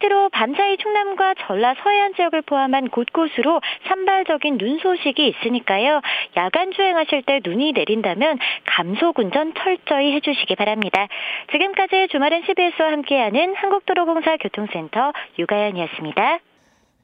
[0.00, 6.00] 끝으로 밤사이 충남과 전라 서해안 지역을 포함한 곳곳으로 산발적인 눈 소식이 있으니까요.
[6.36, 11.06] 야간 주행하실 때 눈이 내린다면 감속 운전 철저히 해주시기 바랍니다.
[11.52, 16.38] 지금까지 주말엔 CBS와 함께하는 한국도로공사 교통센터 유가연이었습니다.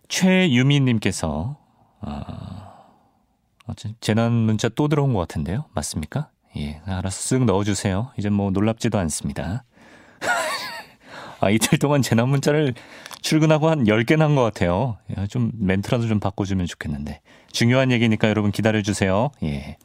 [0.09, 1.57] 최유미님께서
[2.03, 5.65] 어, 재난 문자 또 들어온 것 같은데요.
[5.75, 6.29] 맞습니까?
[6.57, 8.13] 예, 알아서 쓱 넣어주세요.
[8.17, 9.65] 이제 뭐 놀랍지도 않습니다.
[11.45, 12.73] 아, 이틀 동안 재난 문자를
[13.21, 14.97] 출근하고 한 10개나 한 것 같아요.
[15.29, 17.21] 좀 멘트라도 좀 바꿔주면 좋겠는데.
[17.53, 19.31] 중요한 얘기니까 여러분 기다려주세요.
[19.43, 19.77] 예.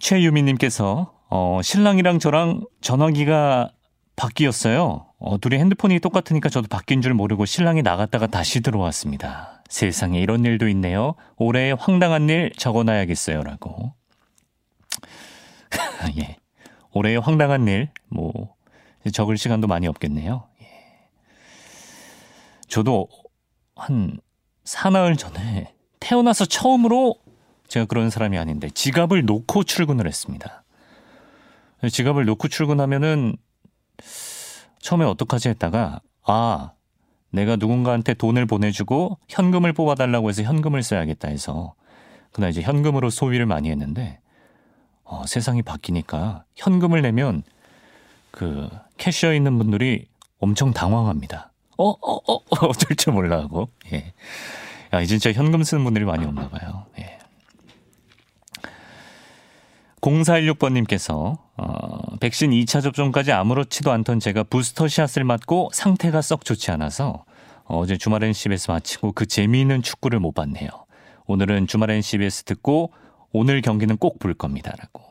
[0.00, 3.70] 최유미님께서, 어, 신랑이랑 저랑 전화기가
[4.16, 5.06] 바뀌었어요.
[5.20, 9.62] 어, 둘이 핸드폰이 똑같으니까 저도 바뀐 줄 모르고 신랑이 나갔다가 다시 들어왔습니다.
[9.68, 11.14] 세상에 이런 일도 있네요.
[11.36, 13.42] 올해의 황당한 일 적어놔야겠어요.
[13.44, 13.94] 라고.
[16.20, 16.36] 예.
[16.92, 18.54] 올해의 황당한 일, 뭐,
[19.10, 20.48] 적을 시간도 많이 없겠네요.
[20.60, 20.66] 예.
[22.68, 23.08] 저도
[23.74, 24.20] 한
[24.64, 27.16] 사나흘 전에 태어나서 처음으로
[27.68, 30.64] 제가 그런 사람이 아닌데 지갑을 놓고 출근을 했습니다.
[31.90, 33.36] 지갑을 놓고 출근하면은
[34.80, 36.72] 처음에 어떡하지 했다가 아
[37.30, 41.74] 내가 누군가한테 돈을 보내주고 현금을 뽑아달라고 해서 현금을 써야겠다 해서
[42.30, 44.20] 그날 이제 현금으로 소비를 많이 했는데
[45.04, 47.42] 어, 세상이 바뀌니까 현금을 내면
[48.30, 48.68] 그
[49.02, 50.06] 캐셔에 있는 분들이
[50.38, 51.50] 엄청 당황합니다.
[51.76, 53.68] 어, 어, 어, 어 어쩔 줄 몰라 하고.
[53.92, 54.12] 예.
[54.92, 56.86] 야, 진짜 현금 쓰는 분들이 많이 없나 봐요.
[57.00, 57.18] 예.
[60.00, 67.24] 0416번님께서, 어, 백신 2차 접종까지 아무렇지도 않던 제가 부스터샷을 맞고 상태가 썩 좋지 않아서
[67.64, 70.68] 어제 주말엔 CBS 마치고 그 재미있는 축구를 못 봤네요.
[71.26, 72.92] 오늘은 주말엔 CBS 듣고
[73.32, 74.72] 오늘 경기는 꼭 볼 겁니다.
[74.78, 75.02] 라고.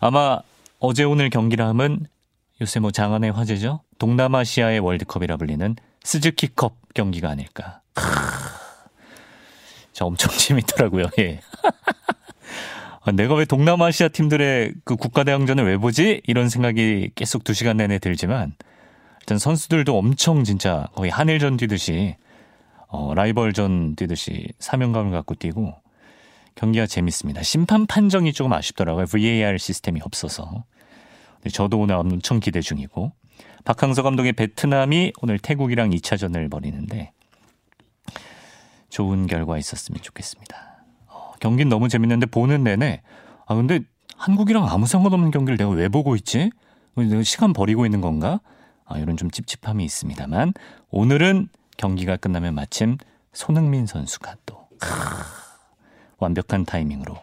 [0.00, 0.40] 아마
[0.80, 2.06] 어제 오늘 경기라 함은
[2.60, 3.80] 요새 뭐 장안의 화제죠.
[3.98, 7.80] 동남아시아의 월드컵이라 불리는 스즈키컵 경기가 아닐까.
[9.92, 11.06] 저 엄청 재밌더라고요.
[11.18, 11.40] 예.
[13.00, 16.20] 아, 내가 왜 동남아시아 팀들의 그 국가대항전을 왜 보지?
[16.26, 18.54] 이런 생각이 계속 두 시간 내내 들지만
[19.20, 22.16] 일단 선수들도 엄청 진짜 거의 한일전 뛰듯이
[22.88, 25.74] 어, 라이벌전 뛰듯이 사명감을 갖고 뛰고
[26.54, 27.42] 경기가 재밌습니다.
[27.42, 29.06] 심판 판정이 조금 아쉽더라고요.
[29.06, 30.64] VAR 시스템이 없어서.
[31.52, 33.12] 저도 오늘 엄청 기대 중이고
[33.64, 37.12] 박항서 감독의 베트남이 오늘 태국이랑 2차전을 벌이는데
[38.88, 40.56] 좋은 결과 있었으면 좋겠습니다.
[41.06, 43.02] 어, 경기는 너무 재밌는데 보는 내내
[43.46, 43.80] 아 근데
[44.16, 46.50] 한국이랑 아무 상관없는 경기를 내가 왜 보고 있지?
[47.22, 48.40] 시간 버리고 있는 건가?
[48.84, 50.54] 아, 이런 좀 찝찝함이 있습니다만
[50.90, 52.96] 오늘은 경기가 끝나면 마침
[53.32, 54.88] 손흥민 선수가 또 크,
[56.18, 57.16] 완벽한 타이밍으로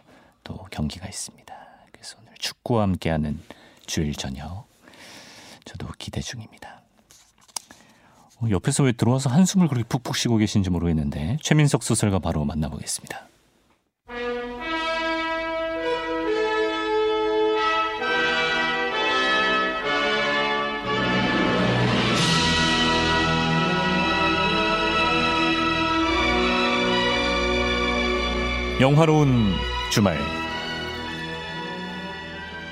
[0.44, 1.54] 또 경기가 있습니다.
[1.92, 3.38] 그래서 오늘 축구와 함께하는
[3.86, 4.66] 주일 저녁
[5.64, 6.82] 저도 기대 중입니다.
[8.40, 13.28] 어, 옆에서 왜 들어와서 한숨을 그렇게 푹푹 쉬고 계신지 모르겠는데 최민석 소설가 바로 만나보겠습니다.
[28.78, 29.54] 영화로운
[29.90, 30.18] 주말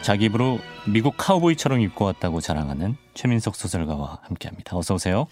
[0.05, 4.77] 자기 입으로 미국 카우보이처럼 입고 왔다고 자랑하는 최민석 소설가와 함께합니다.
[4.77, 5.27] 어서 오세요.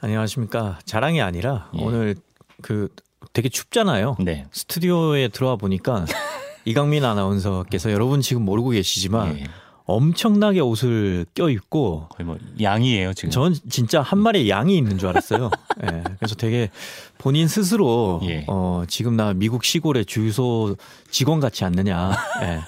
[0.00, 0.80] 안녕하십니까.
[0.84, 1.84] 자랑이 아니라 예.
[1.84, 2.16] 오늘
[2.60, 2.88] 그
[3.32, 4.16] 되게 춥잖아요.
[4.18, 4.46] 네.
[4.50, 6.04] 스튜디오에 들어와 보니까
[6.64, 9.44] 이강민 아나운서께서 여러분 지금 모르고 계시지만 예.
[9.84, 13.30] 엄청나게 옷을 껴입고 거의 뭐 양이에요 지금.
[13.30, 15.48] 전 진짜 한 마리 양이 있는 줄 알았어요.
[15.84, 16.02] 예.
[16.18, 16.70] 그래서 되게
[17.18, 18.44] 본인 스스로 예.
[18.48, 20.74] 어 지금 나 미국 시골의 주유소
[21.12, 22.16] 직원 같지 않느냐.
[22.42, 22.60] 예.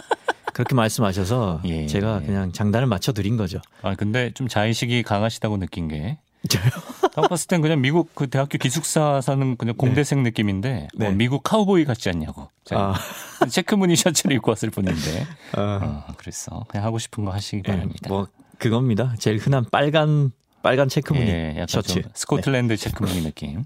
[0.52, 1.86] 그렇게 말씀하셔서 예.
[1.86, 3.60] 제가 그냥 장단을 맞춰 드린 거죠.
[3.82, 9.56] 아 근데 좀 자의식이 강하시다고 느낀 게딱 봤을 땐 그냥 미국 그 대학교 기숙사 사는
[9.56, 10.30] 그냥 공대생 네.
[10.30, 11.12] 느낌인데 뭐 네.
[11.12, 12.48] 어, 미국 카우보이 같지 않냐고.
[12.72, 12.94] 아.
[13.48, 15.26] 체크무늬 셔츠를 입고 왔을 뿐인데.
[15.56, 16.04] 아.
[16.08, 16.64] 어, 그랬어.
[16.68, 18.08] 그냥 하고 싶은 거 하시기 네, 바랍니다.
[18.08, 18.26] 뭐
[18.58, 19.14] 그겁니다.
[19.18, 22.02] 제일 흔한 빨간 빨간 체크무늬 예, 셔츠.
[22.14, 22.76] 스코틀랜드 네.
[22.76, 23.64] 체크무늬 느낌.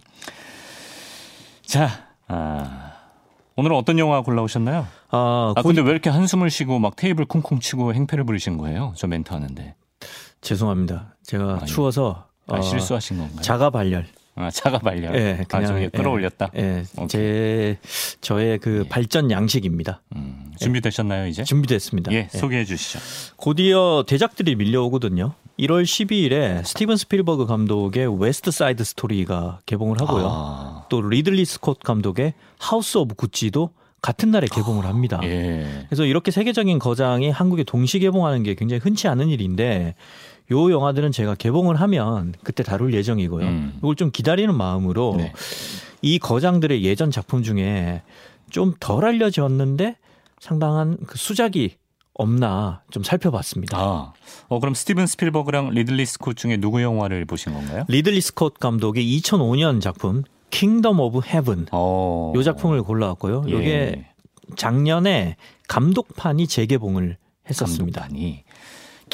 [1.66, 2.93] 자, 아.
[3.56, 4.86] 오늘은 어떤 영화 골라오셨나요?
[5.10, 8.92] 아, 아 근데 왜 이렇게 한숨을 쉬고 막 테이블 쿵쿵 치고 행패를 부리신 거예요?
[8.96, 9.74] 저 멘트 하는데.
[10.40, 11.14] 죄송합니다.
[11.22, 13.40] 제가 아, 추워서 아, 어, 실수하신 건가요?
[13.42, 14.06] 자가 발열.
[14.34, 15.14] 아, 자가 발열.
[15.14, 16.50] 예, 그냥 예, 끌어올렸다.
[16.56, 17.78] 예, 예 제
[18.20, 18.88] 저의 그 예.
[18.88, 20.02] 발전 양식입니다.
[20.16, 21.44] 음, 준비되셨나요 이제?
[21.44, 22.10] 준비됐습니다.
[22.12, 22.38] 예, 예.
[22.38, 22.98] 소개해 주시죠.
[23.36, 25.34] 곧이어 대작들이 밀려오거든요.
[25.58, 30.26] 1월 12일에 스티븐 스필버그 감독의 West Side Story가 개봉을 하고요.
[30.28, 30.86] 아.
[30.88, 33.70] 또 리들리 스콧 감독의 House of Gucci도
[34.02, 35.20] 같은 날에 개봉을 합니다.
[35.22, 35.86] 예.
[35.88, 39.94] 그래서 이렇게 세계적인 거장이 한국에 동시 개봉하는 게 굉장히 흔치 않은 일인데
[40.50, 43.46] 요 영화들은 제가 개봉을 하면 그때 다룰 예정이고요.
[43.46, 43.74] 음.
[43.78, 45.32] 이걸 좀 기다리는 마음으로 네.
[46.02, 48.02] 이 거장들의 예전 작품 중에
[48.50, 49.96] 좀 덜 알려졌는데
[50.38, 51.76] 상당한 그 수작이
[52.14, 53.76] 없나 좀 살펴봤습니다.
[53.78, 54.12] 아,
[54.48, 57.84] 어 그럼 스티븐 스필버그랑 리들리 스콧 중에 누구 영화를 보신 건가요?
[57.88, 61.66] 리들리 스콧 감독의 2005년 작품 Kingdom of Heaven.
[61.72, 62.32] 어.
[62.36, 63.46] 요 작품을 골라왔고요.
[63.48, 64.06] 요게 예.
[64.56, 67.16] 작년에 감독판이 재개봉을
[67.50, 68.02] 했었습니다.
[68.02, 68.43] 감독판이.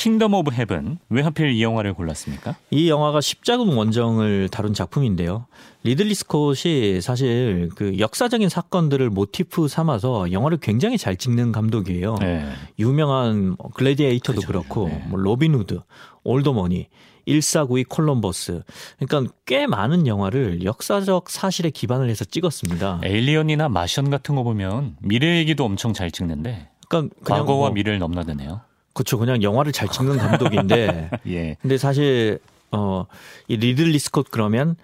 [0.01, 2.57] Kingdom of Heaven 왜 하필 이 영화를 골랐습니까?
[2.71, 5.45] 이 영화가 십자군 원정을 다룬 작품인데요.
[5.83, 12.15] 리들리 스콧이 사실 그 역사적인 사건들을 모티프 삼아서 영화를 굉장히 잘 찍는 감독이에요.
[12.19, 12.49] 네.
[12.79, 14.47] 유명한 뭐 Gladiator도 그렇죠.
[14.47, 15.05] 그렇고 네.
[15.09, 15.83] 뭐 로빈 후드,
[16.25, 16.89] All the Money
[17.27, 18.63] 1492 콜럼버스.
[18.99, 23.03] 그러니까 꽤 많은 영화를 역사적 사실에 기반을 해서 찍었습니다.
[23.05, 28.63] Alien이나 Martian 같은 거 보면 미래 얘기도 엄청 잘 찍는데 그러니까 과거와 뭐, 미래를 넘나드네요.
[28.93, 29.19] 그렇죠.
[29.19, 31.11] 그냥 영화를 잘 찍는 감독인데.
[31.29, 31.57] 예.
[31.61, 32.39] 근데 사실
[32.71, 34.77] 어이 리들리 스콧 그러면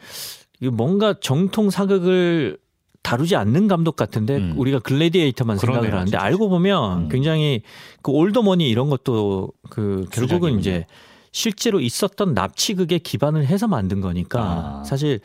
[0.73, 2.59] 뭔가 정통 사극을
[3.03, 4.55] 다루지 않는 감독 같은데 음.
[4.57, 6.25] 우리가 글래디에이터만 생각을 그러네요, 하는데 진짜.
[6.25, 7.09] 알고 보면 음.
[7.09, 7.63] 굉장히
[8.03, 10.87] 그 올 더 머니 이런 것도 그 결국은 이제
[11.31, 14.41] 실제로 있었던 납치극에 기반을 해서 만든 거니까
[14.81, 14.85] 아.
[14.85, 15.21] 사실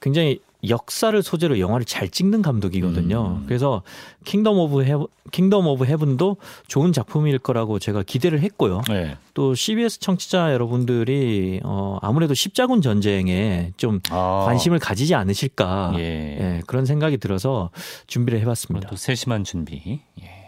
[0.00, 3.38] 굉장히 역사를 소재로 영화를 잘 찍는 감독이거든요.
[3.40, 3.44] 음.
[3.46, 3.82] 그래서
[4.24, 4.94] 킹덤 오브 헤
[5.32, 6.36] 킹덤 오브 헤븐도
[6.68, 8.82] 좋은 작품일 거라고 제가 기대를 했고요.
[8.88, 9.16] 네.
[9.34, 14.44] 또 CBS 청취자 여러분들이 어 아무래도 십자군 전쟁에 좀 아.
[14.46, 16.00] 관심을 가지지 않으실까 예.
[16.02, 17.70] 예, 그런 생각이 들어서
[18.06, 18.88] 준비를 해봤습니다.
[18.88, 20.00] 또 세심한 준비.
[20.22, 20.42] 예.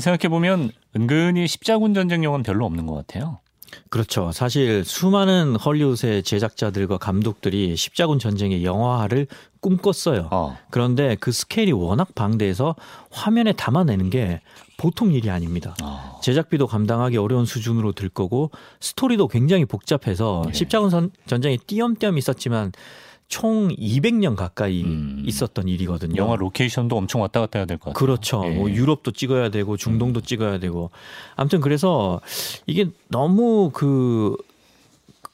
[0.00, 3.38] 생각해 보면 은근히 십자군 전쟁 영화는 별로 없는 것 같아요.
[3.88, 4.32] 그렇죠.
[4.32, 9.26] 사실 수많은 헐리우드의 제작자들과 감독들이 십자군 전쟁의 영화화를
[9.60, 10.28] 꿈꿨어요.
[10.30, 10.58] 어.
[10.70, 12.74] 그런데 그 스케일이 워낙 방대해서
[13.10, 14.40] 화면에 담아내는 게
[14.76, 15.74] 보통 일이 아닙니다.
[15.82, 16.20] 어.
[16.22, 18.50] 제작비도 감당하기 어려운 수준으로 들 거고
[18.80, 20.52] 스토리도 굉장히 복잡해서 예.
[20.52, 22.72] 십자군 전쟁에 띄엄띄엄 있었지만
[23.34, 25.24] 총 200년 가까이 음.
[25.26, 26.14] 있었던 일이거든요.
[26.22, 27.98] 영화 로케이션도 엄청 왔다 갔다 해야 될 것 같아요.
[27.98, 28.42] 그렇죠.
[28.44, 28.50] 예.
[28.50, 30.22] 뭐 유럽도 찍어야 되고 중동도 음.
[30.22, 30.90] 찍어야 되고.
[31.34, 32.20] 아무튼 그래서
[32.68, 34.36] 이게 너무 그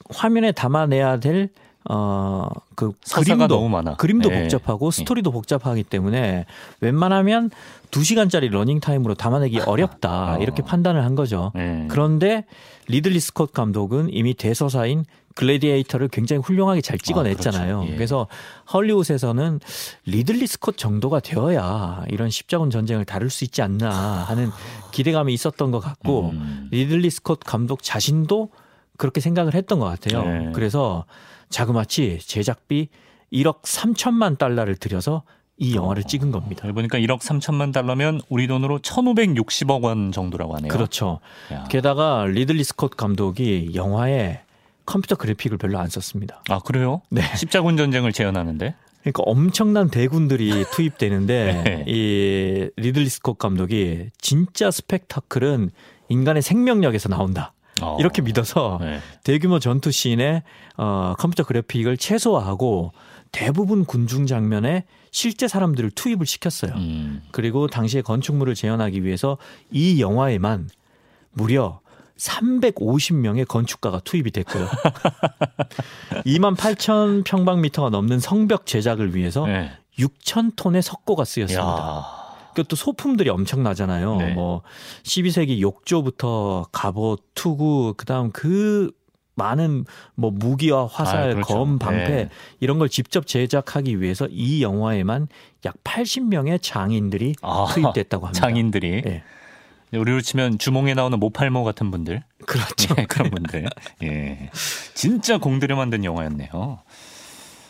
[0.09, 1.49] 화면에 담아내야 될
[1.89, 3.95] 어, 그 그림도 너무 많아.
[3.95, 4.41] 그림도 네.
[4.41, 4.91] 복잡하고 예.
[4.91, 5.33] 스토리도 네.
[5.33, 6.45] 복잡하기 때문에
[6.79, 7.49] 웬만하면
[7.89, 10.35] 2시간짜리 러닝 타임으로 담아내기 어렵다.
[10.35, 10.37] 어.
[10.41, 11.51] 이렇게 판단을 한 거죠.
[11.55, 11.87] 네.
[11.89, 12.45] 그런데
[12.87, 15.05] 리들리 스콧 감독은 이미 대서사인
[15.35, 17.75] 글래디에이터를 굉장히 훌륭하게 잘 찍어냈잖아요.
[17.75, 17.91] 아, 그렇죠.
[17.93, 17.95] 예.
[17.95, 18.27] 그래서
[18.73, 19.59] 헐리우드에서는
[20.05, 24.49] 리들리 스콧 정도가 되어야 이런 십자군 전쟁을 다룰 수 있지 않나 하는
[24.91, 26.67] 기대감이 있었던 것 같고 음.
[26.71, 28.49] 리들리 스콧 감독 자신도
[28.97, 30.23] 그렇게 생각을 했던 것 같아요.
[30.23, 30.51] 네.
[30.53, 31.05] 그래서
[31.51, 32.89] 자그마치 제작비
[33.31, 35.23] 1억 3천만 달러를 들여서
[35.57, 36.71] 이 영화를 어, 찍은 겁니다.
[36.71, 40.71] 보니까 1억 3천만 달러면 우리 돈으로 1,560억 원 정도라고 하네요.
[40.71, 41.19] 그렇죠.
[41.53, 41.65] 야.
[41.69, 44.41] 게다가 리들리 스콧 감독이 영화에
[44.87, 46.41] 컴퓨터 그래픽을 별로 안 썼습니다.
[46.49, 47.01] 아 그래요?
[47.09, 47.21] 네.
[47.35, 48.73] 십자군 전쟁을 재현하는데.
[49.01, 51.83] 그러니까 엄청난 대군들이 투입되는데 네.
[51.87, 55.69] 이 리들리 스콧 감독이 진짜 스펙타클은
[56.09, 57.53] 인간의 생명력에서 나온다.
[57.81, 57.97] 어.
[57.99, 58.99] 이렇게 믿어서 네.
[59.23, 60.43] 대규모 전투 씬에
[60.77, 62.91] 어, 컴퓨터 그래픽을 최소화하고
[63.31, 66.73] 대부분 군중 장면에 실제 사람들을 투입을 시켰어요.
[66.73, 67.21] 음.
[67.31, 69.37] 그리고 당시에 건축물을 재현하기 위해서
[69.71, 70.69] 이 영화에만
[71.31, 71.79] 무려
[72.17, 74.67] 350명의 건축가가 투입이 됐고요.
[76.25, 79.71] 2만 8천 평방미터가 넘는 성벽 제작을 위해서 네.
[79.97, 82.20] 6천 톤의 석고가 쓰였습니다.
[82.55, 84.17] 그또 소품들이 엄청나잖아요.
[84.17, 84.33] 네.
[84.33, 84.61] 뭐
[85.03, 88.91] 12세기 욕조부터 갑옷, 투구, 그다음 그
[89.35, 91.53] 많은 뭐 무기와 화살, 아, 그렇죠.
[91.53, 92.29] 검, 방패 네.
[92.59, 95.27] 이런 걸 직접 제작하기 위해서 이 영화에만
[95.65, 98.47] 약 80명의 장인들이 아, 투입됐다고 합니다.
[98.47, 99.01] 장인들이.
[99.01, 99.23] 네.
[99.93, 102.23] 우리로 치면 주몽에 나오는 모팔모 같은 분들.
[102.45, 102.95] 그렇죠.
[102.97, 103.67] 예, 그런 분들.
[104.03, 104.49] 예.
[104.93, 106.79] 진짜 공들여 만든 영화였네요.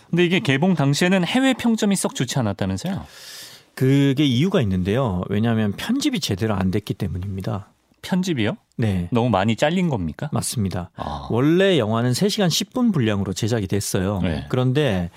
[0.10, 3.06] 근데 이게 개봉 당시에는 해외 평점이 썩 좋지 않았다면서요?
[3.76, 5.24] 그게 이유가 있는데요.
[5.30, 7.68] 왜냐하면 편집이 제대로 안 됐기 때문입니다.
[8.02, 8.58] 편집이요?
[8.78, 9.08] 네.
[9.12, 10.30] 너무 많이 잘린 겁니까?
[10.34, 10.90] 맞습니다.
[10.96, 11.28] 아.
[11.30, 14.20] 원래 영화는 3시간 10분 분량으로 제작이 됐어요.
[14.24, 14.46] 네.
[14.50, 15.12] 그런데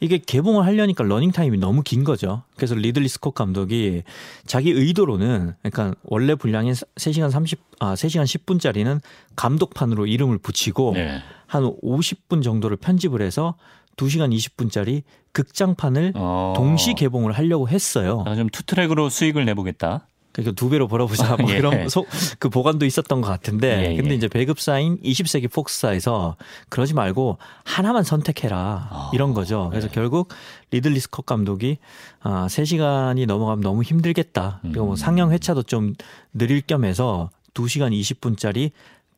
[0.00, 2.42] 이게 개봉을 하려니까 러닝 타임이 너무 긴 거죠.
[2.56, 4.02] 그래서 리들리 스콧 감독이
[4.46, 9.00] 자기 의도로는 그러니까 원래 분량인 3시간 30 아, 3시간 10분짜리는
[9.36, 11.18] 감독판으로 이름을 붙이고 네.
[11.46, 13.54] 한 50분 정도를 편집을 해서
[14.00, 15.02] 2시간 20분짜리
[15.32, 16.54] 극장판을 어.
[16.56, 18.24] 동시 개봉을 하려고 했어요.
[18.26, 20.06] 아, 좀 투트랙으로 수익을 내보겠다.
[20.32, 21.56] 그러니까 두 배로 벌어보자 뭐 예.
[21.56, 22.06] 그런 소,
[22.38, 23.96] 그 복안도 있었던 것 같은데 예, 예.
[23.96, 26.36] 근데 이제 배급사인 20세기 폭스사에서
[26.68, 29.68] 그러지 말고 하나만 선택해라 아, 이런 거죠.
[29.70, 29.94] 그래서 네.
[29.94, 30.28] 결국
[30.70, 31.78] 리들리 스컷 감독이
[32.20, 34.60] 아 3시간이 넘어가면 너무 힘들겠다.
[34.62, 34.96] 그리고 뭐 음.
[34.96, 35.94] 상영 회차도 좀
[36.32, 38.70] 느릴 겸 해서 2시간 20분짜리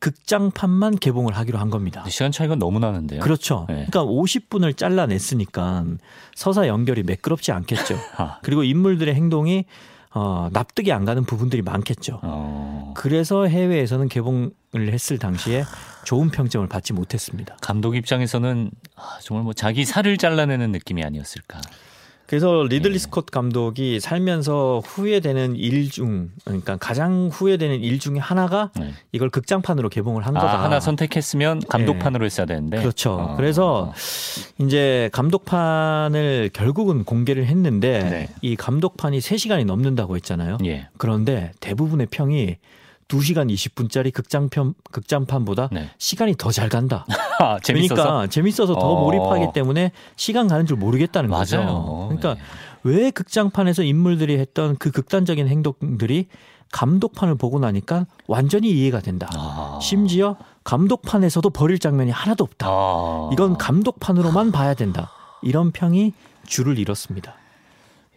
[0.03, 2.03] 극장판만 개봉을 하기로 한 겁니다.
[2.09, 3.21] 시간 차이가 너무 나는데요.
[3.21, 3.65] 그렇죠.
[3.69, 3.87] 네.
[3.89, 5.85] 그러니까 50분을 잘라냈으니까
[6.35, 7.97] 서사 연결이 매끄럽지 않겠죠.
[8.17, 8.39] 아.
[8.43, 9.63] 그리고 인물들의 행동이
[10.13, 12.19] 어, 납득이 안 가는 부분들이 많겠죠.
[12.21, 12.93] 어.
[12.97, 15.63] 그래서 해외에서는 개봉을 했을 당시에
[16.03, 17.55] 좋은 평점을 받지 못했습니다.
[17.61, 21.61] 감독 입장에서는 아, 정말 뭐 자기 살을 잘라내는 느낌이 아니었을까.
[22.33, 22.97] 그래서 리들리 네.
[22.97, 28.91] 스콧 감독이 살면서 후회되는 일 중, 그러니까 가장 후회되는 일 중에 하나가 네.
[29.11, 30.63] 이걸 극장판으로 개봉을 한 아, 거다.
[30.63, 32.25] 하나 선택했으면 감독판으로 네.
[32.25, 32.79] 했어야 되는데.
[32.79, 33.11] 그렇죠.
[33.11, 33.35] 어.
[33.35, 33.93] 그래서
[34.57, 38.29] 이제 감독판을 결국은 공개를 했는데 네.
[38.41, 40.57] 이 감독판이 3시간이 넘는다고 했잖아요.
[40.65, 40.87] 예.
[40.97, 42.57] 그런데 대부분의 평이
[43.13, 45.89] 2시간 20분짜리 극장편 극장판보다 네.
[45.97, 47.05] 시간이 더 잘 간다.
[47.39, 47.95] 아, 재밌어서?
[48.03, 49.03] 그러니까 재밌어서 더 어.
[49.03, 51.41] 몰입하기 때문에 시간 가는 줄 모르겠다는 맞아요.
[51.45, 52.05] 거죠.
[52.09, 52.41] 그러니까 네.
[52.83, 56.27] 왜 극장판에서 인물들이 했던 그 극단적인 행동들이
[56.71, 59.29] 감독판을 보고 나니까 완전히 이해가 된다.
[59.35, 59.79] 아.
[59.81, 62.67] 심지어 감독판에서도 버릴 장면이 하나도 없다.
[62.67, 63.29] 아.
[63.31, 65.11] 이건 감독판으로만 봐야 된다.
[65.41, 66.13] 이런 평이
[66.45, 67.35] 줄을 잃었습니다.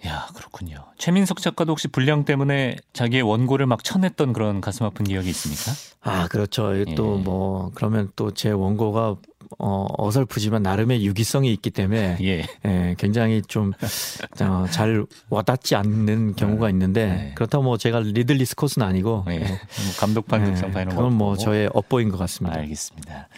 [0.07, 0.77] 야, 그렇군요.
[0.99, 5.73] 최민석 작가도 혹시 분량 때문에 자기의 원고를 막 쳐냈던 그런 가슴 아픈 기억이 있습니까?
[6.03, 6.79] 아, 그렇죠.
[6.79, 6.85] 예.
[6.95, 9.17] 또 뭐 그러면 또 제 원고가
[9.59, 12.45] 어, 어설프지만 나름의 유기성이 있기 때문에 예.
[12.65, 17.33] 예 굉장히 좀 잘 어, 와닿지 않는 경우가 있는데 네.
[17.35, 19.39] 그렇다고 뭐 제가 리들리 스콧은 아니고 예.
[19.39, 19.49] 뭐
[19.99, 22.59] 감독판 극장판 이런 그건 뭐 저의 업보인 것 같습니다.
[22.59, 23.29] 알겠습니다.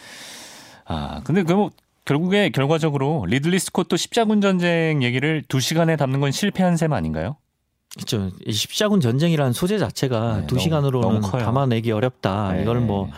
[0.87, 1.71] 아 근데 그 뭐
[2.09, 7.37] 결국에 결과적으로 리들리 스콧도 십자군 전쟁 얘기를 두 시간에 담는 건 실패한 셈 아닌가요?
[7.95, 8.31] 그렇죠.
[8.51, 12.55] 십자군 전쟁이라는 소재 자체가 네, 두 시간으로는 담아내기 어렵다.
[12.55, 12.63] 네.
[12.63, 13.11] 이거는 뭐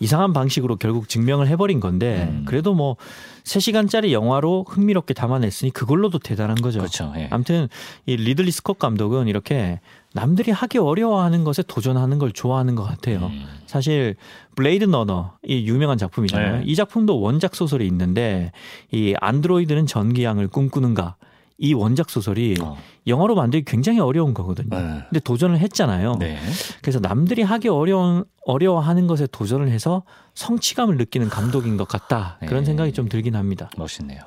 [0.00, 2.44] 이상한 방식으로 결국 증명을 해버린 건데 음.
[2.46, 2.96] 그래도 뭐
[3.44, 6.78] 3시간짜리 영화로 흥미롭게 담아냈으니 그걸로도 대단한 거죠.
[6.80, 7.12] 그렇죠.
[7.16, 7.28] 예.
[7.30, 7.68] 아무튼
[8.06, 9.80] 이 리들리 스콧 감독은 이렇게
[10.12, 13.26] 남들이 하기 어려워하는 것에 도전하는 걸 좋아하는 것 같아요.
[13.26, 13.46] 음.
[13.66, 14.16] 사실
[14.56, 16.56] 블레이드 러너 이 유명한 작품이잖아요.
[16.58, 16.62] 네.
[16.64, 18.52] 이 작품도 원작 소설이 있는데
[18.90, 21.16] 이 안드로이드는 전기양을 꿈꾸는가
[21.60, 22.76] 이 원작 소설이 어.
[23.06, 24.68] 영화로 만들기 굉장히 어려운 거거든요.
[24.70, 25.02] 네.
[25.10, 26.16] 근데 도전을 했잖아요.
[26.18, 26.38] 네.
[26.80, 30.02] 그래서 남들이 하기 어려운 어려워하는 것에 도전을 해서
[30.34, 32.38] 성취감을 느끼는 감독인 것 같다.
[32.46, 32.66] 그런 네.
[32.66, 33.70] 생각이 좀 들긴 합니다.
[33.76, 34.20] 멋있네요.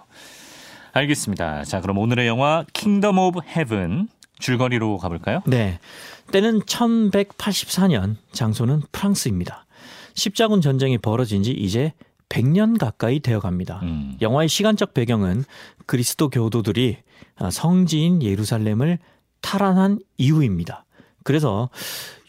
[0.94, 1.64] 알겠습니다.
[1.64, 5.42] 자, 그럼 오늘의 영화 킹덤 오브 헤븐 줄거리로 가볼까요?
[5.48, 5.80] 네.
[6.32, 9.66] 때는 1184년, 장소는 프랑스입니다.
[10.14, 11.94] 십자군 전쟁이 벌어진 지 이제
[12.34, 13.80] 100년 가까이 되어 갑니다.
[13.84, 14.18] 음.
[14.22, 15.46] 영화의 시간적 배경은
[15.86, 16.98] 그리스도 교도들이
[17.52, 18.98] 성지인 예루살렘을
[19.42, 20.86] 탈환한 이후입니다.
[21.24, 21.70] 그래서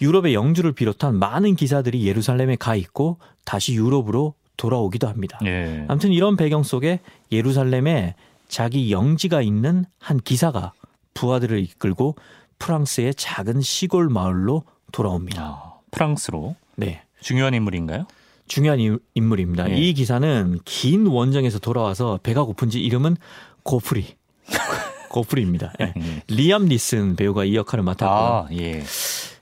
[0.02, 5.38] 유럽의 영주를 비롯한 많은 기사들이 예루살렘에 가 있고 다시 유럽으로 돌아오기도 합니다.
[5.44, 5.84] 예.
[5.88, 7.00] 아무튼 이런 배경 속에
[7.32, 8.14] 예루살렘에
[8.46, 10.72] 자기 영지가 있는 한 기사가
[11.14, 12.14] 부하들을 이끌고
[12.58, 15.42] 프랑스의 작은 시골 마을로 돌아옵니다.
[15.42, 16.54] 아, 프랑스로?
[16.76, 17.02] 네.
[17.20, 18.06] 중요한 인물인가요?
[18.46, 19.64] 중요한 인물입니다.
[19.64, 19.78] 네.
[19.78, 23.16] 이 기사는 긴 원정에서 돌아와서 배가 고픈지 이름은
[23.62, 24.16] 고프리.
[25.10, 25.72] 고프리입니다.
[25.78, 25.94] 네.
[25.96, 26.22] 네.
[26.28, 28.08] 리암 니슨 배우가 이 역할을 맡았고요.
[28.08, 28.82] 아, 예.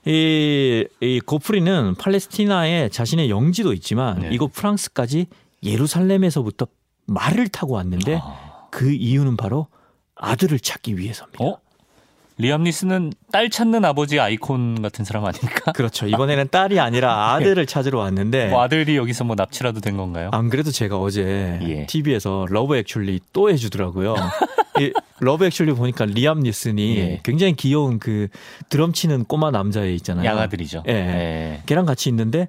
[0.05, 4.29] 이, 이 고프리는 팔레스티나에 자신의 영지도 있지만 네.
[4.31, 5.27] 이곳 프랑스까지
[5.63, 6.67] 예루살렘에서부터
[7.07, 8.67] 말을 타고 왔는데 아.
[8.69, 9.67] 그 이유는 바로
[10.15, 11.43] 아들을 찾기 위해서입니다.
[11.43, 11.59] 어?
[12.37, 15.71] 리암 니슨은 딸 찾는 아버지 아이콘 같은 사람 아닙니까?
[15.73, 16.07] 그렇죠.
[16.07, 20.29] 이번에는 딸이 아니라 아들을 찾으러 왔는데 뭐 아들이 여기서 뭐 납치라도 된 건가요?
[20.33, 21.85] 안 그래도 제가 어제 예.
[21.85, 24.15] TV에서 러브 액츄얼리 또 해주더라고요.
[24.79, 27.19] 이 러브 액츄얼리 보니까 리암 니슨이 예.
[27.23, 28.27] 굉장히 귀여운 그
[28.69, 30.25] 드럼 치는 꼬마 남자애 있잖아요.
[30.25, 30.83] 양아들이죠.
[30.87, 30.93] 예.
[30.93, 31.61] 예.
[31.67, 32.47] 걔랑 같이 있는데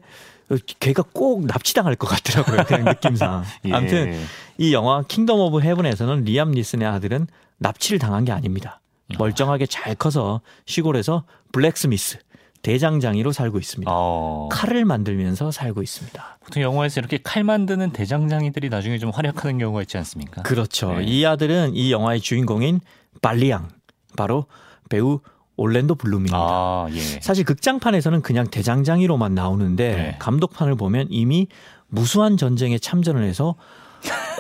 [0.81, 2.65] 걔가 꼭 납치당할 것 같더라고요.
[2.65, 3.45] 그냥 느낌상.
[3.67, 3.73] 예.
[3.73, 4.19] 아무튼
[4.57, 7.27] 이 영화 킹덤 오브 헤븐에서는 리암 니슨의 아들은
[7.59, 8.81] 납치를 당한 게 아닙니다.
[9.19, 12.19] 멀쩡하게 잘 커서 시골에서 blacksmith
[12.63, 13.91] 대장장이로 살고 있습니다.
[13.95, 14.49] 어.
[14.51, 16.39] 칼을 만들면서 살고 있습니다.
[16.41, 20.43] 보통 영화에서 이렇게 칼 만드는 대장장이들이 나중에 좀 활약하는 경우가 있지 않습니까?
[20.43, 20.95] 그렇죠.
[20.95, 21.05] 네.
[21.05, 22.81] 이 아들은 이 영화의 주인공인
[23.21, 23.69] 발리앙
[24.17, 24.47] 바로
[24.89, 25.21] 배우
[25.57, 26.37] 올랜도 블룸입니다.
[26.37, 27.01] 아, 예.
[27.21, 30.17] 사실 극장판에서는 그냥 대장장이로만 나오는데 네.
[30.19, 31.47] 감독판을 보면 이미
[31.89, 33.55] 무수한 전쟁에 참전을 해서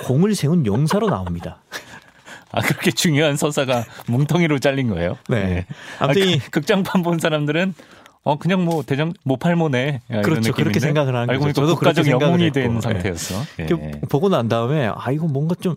[0.06, 1.62] 공을 세운 용사로 나옵니다.
[2.54, 5.18] 아 그렇게 중요한 서사가 뭉텅이로 잘린 거예요?
[5.28, 5.44] 네.
[5.44, 5.66] 네.
[5.98, 7.74] 아무튼 아, 그 극장판 본 사람들은
[8.22, 13.34] 어 그냥 뭐 대장 모팔모네 그렇죠 그렇게 생각을 하는 알고 보니까 국가적 영웅이 된 상태였어.
[13.58, 13.66] 네.
[13.66, 14.00] 네.
[14.08, 15.74] 보고 난 다음에 아 이거 뭔가 좀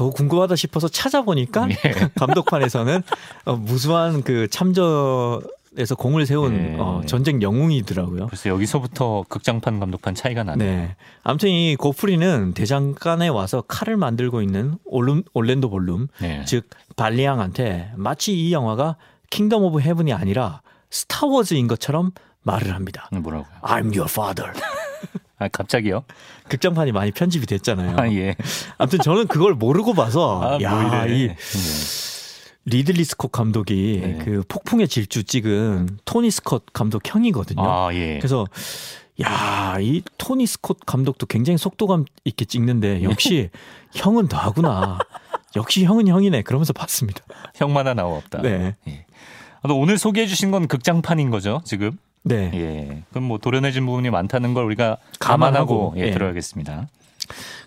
[0.00, 1.74] 더 궁금하다 싶어서 찾아보니까 예.
[2.16, 3.02] 감독판에서는
[3.44, 5.42] 어, 무수한 그 참전
[5.78, 6.76] 에서 공을 세운 네.
[6.80, 8.26] 어, 전쟁 영웅이더라고요.
[8.26, 10.68] 그래서 여기서부터 극장판 감독판 차이가 나네요.
[10.68, 10.96] 네.
[11.22, 16.44] 아무튼 이 고프리는 대장간에 와서 칼을 만들고 있는 올름, 올랜도 블룸, 네.
[16.44, 18.96] 즉 발리앙한테 마치 이 영화가
[19.30, 20.60] 킹덤 오브 헤븐이 아니라
[20.90, 22.10] 스타워즈인 것처럼
[22.42, 23.08] 말을 합니다.
[23.12, 23.46] 뭐라고?
[23.62, 24.52] I'm your father.
[25.38, 26.02] 아, 갑자기요?
[26.48, 27.96] 극장판이 많이 편집이 됐잖아요.
[27.96, 28.34] 아, 예.
[28.76, 31.36] 아무튼 저는 그걸 모르고 봐서 아, 야, 이 네.
[32.64, 34.18] 리들리 스콧 감독이 네.
[34.24, 37.62] 그 폭풍의 질주 찍은 토니 스콧 감독 형이거든요.
[37.62, 38.18] 아, 예.
[38.18, 38.46] 그래서
[39.22, 43.50] 야, 이 토니 스콧 감독도 굉장히 속도감 있게 찍는데 역시
[43.94, 44.98] 형은 더하구나.
[45.56, 46.42] 역시 형은 형이네.
[46.42, 47.20] 그러면서 봤습니다.
[47.54, 48.40] 형만 하나 없다.
[48.42, 48.76] 네.
[48.88, 49.04] 예.
[49.62, 51.98] 아, 오늘 소개해 주신 건 극장판인 거죠, 지금?
[52.22, 52.50] 네.
[52.54, 53.02] 예.
[53.10, 56.10] 그럼 뭐 도려내진 부분이 많다는 걸 우리가 감안하고, 감안하고 예, 예.
[56.12, 56.88] 들어야겠습니다.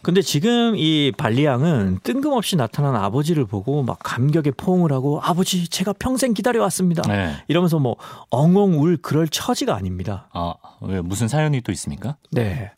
[0.01, 6.33] 근데 지금 이 발리양은 뜬금없이 나타난 아버지를 보고 막 감격에 포옹을 하고 아버지 제가 평생
[6.33, 7.03] 기다려왔습니다.
[7.03, 7.35] 네.
[7.47, 7.95] 이러면서 뭐
[8.29, 10.29] 엉엉 울 그럴 처지가 아닙니다.
[10.33, 12.17] 아, 왜 무슨 사연이 또 있습니까?
[12.31, 12.71] 네.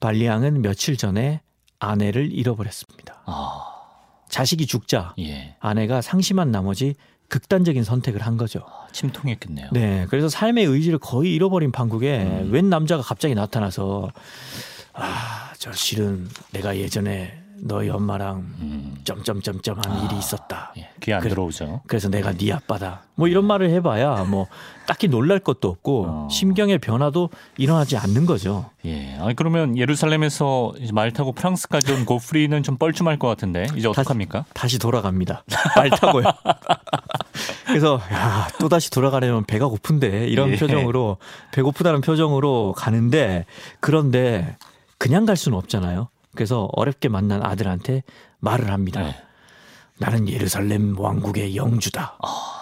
[0.00, 1.40] 발리양은 며칠 전에
[1.78, 3.22] 아내를 잃어버렸습니다.
[3.26, 3.70] 아.
[4.28, 5.54] 자식이 죽자 예.
[5.60, 6.94] 아내가 상심한 나머지
[7.28, 8.60] 극단적인 선택을 한 거죠.
[8.66, 9.68] 아, 침통했겠네요.
[9.72, 10.06] 네.
[10.10, 12.50] 그래서 삶의 의지를 거의 잃어버린 판국에 음.
[12.52, 14.10] 웬 남자가 갑자기 나타나서
[14.94, 18.96] 아, 저 실은 내가 예전에 너희 엄마랑 음.
[19.04, 20.72] 점점점점 한 아, 일이 있었다.
[20.76, 21.82] 예, 귀안 그래, 들어오죠.
[21.86, 23.02] 그래서 내가 네 아빠다.
[23.14, 24.48] 뭐 이런 말을 해봐야 뭐
[24.86, 26.28] 딱히 놀랄 것도 없고 어.
[26.30, 28.70] 심경의 변화도 일어나지 않는 거죠.
[28.84, 29.16] 예.
[29.18, 34.40] 아니 그러면 예루살렘에서 말 타고 프랑스까지 온 고프리는 좀 뻘쭘할 것 같은데 이제 어떡합니까?
[34.40, 35.44] 다시, 다시 돌아갑니다.
[35.76, 36.24] 말 타고요.
[37.66, 40.56] 그래서 야, 또 다시 돌아가려면 배가 고픈데 이런 예.
[40.56, 41.16] 표정으로
[41.52, 43.46] 배고프다는 표정으로 가는데
[43.80, 44.56] 그런데
[44.98, 46.08] 그냥 갈 수는 없잖아요.
[46.34, 48.02] 그래서 어렵게 만난 아들한테
[48.40, 49.02] 말을 합니다.
[49.02, 49.16] 네.
[49.98, 52.18] 나는 예루살렘 왕국의 영주다.
[52.22, 52.54] 아.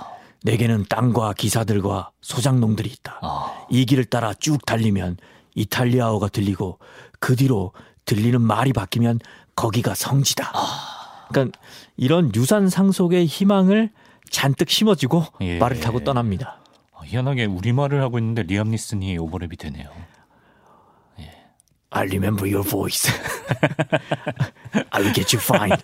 [0.45, 3.19] 내게는 땅과 기사들과 소장농들이 있다.
[3.23, 3.67] 아.
[3.71, 5.17] 이 길을 따라 쭉 달리면
[5.55, 6.79] 이탈리아어가 들리고
[7.21, 7.73] 그 뒤로
[8.05, 9.21] 들리는 말이 바뀌면
[9.55, 10.51] 거기가 성지다.
[10.55, 11.27] 아.
[11.29, 11.59] 그러니까
[11.97, 13.91] 이런 유산 상속의 희망을
[14.31, 15.59] 잔뜩 심어지고 예.
[15.59, 16.59] 말을 타고 떠납니다.
[16.95, 19.91] 아, 희한하게 우리말을 하고 있는데 리암 니슨이 오버랩이 되네요.
[21.95, 23.07] I remember your voice.
[24.91, 25.77] I will get you fine.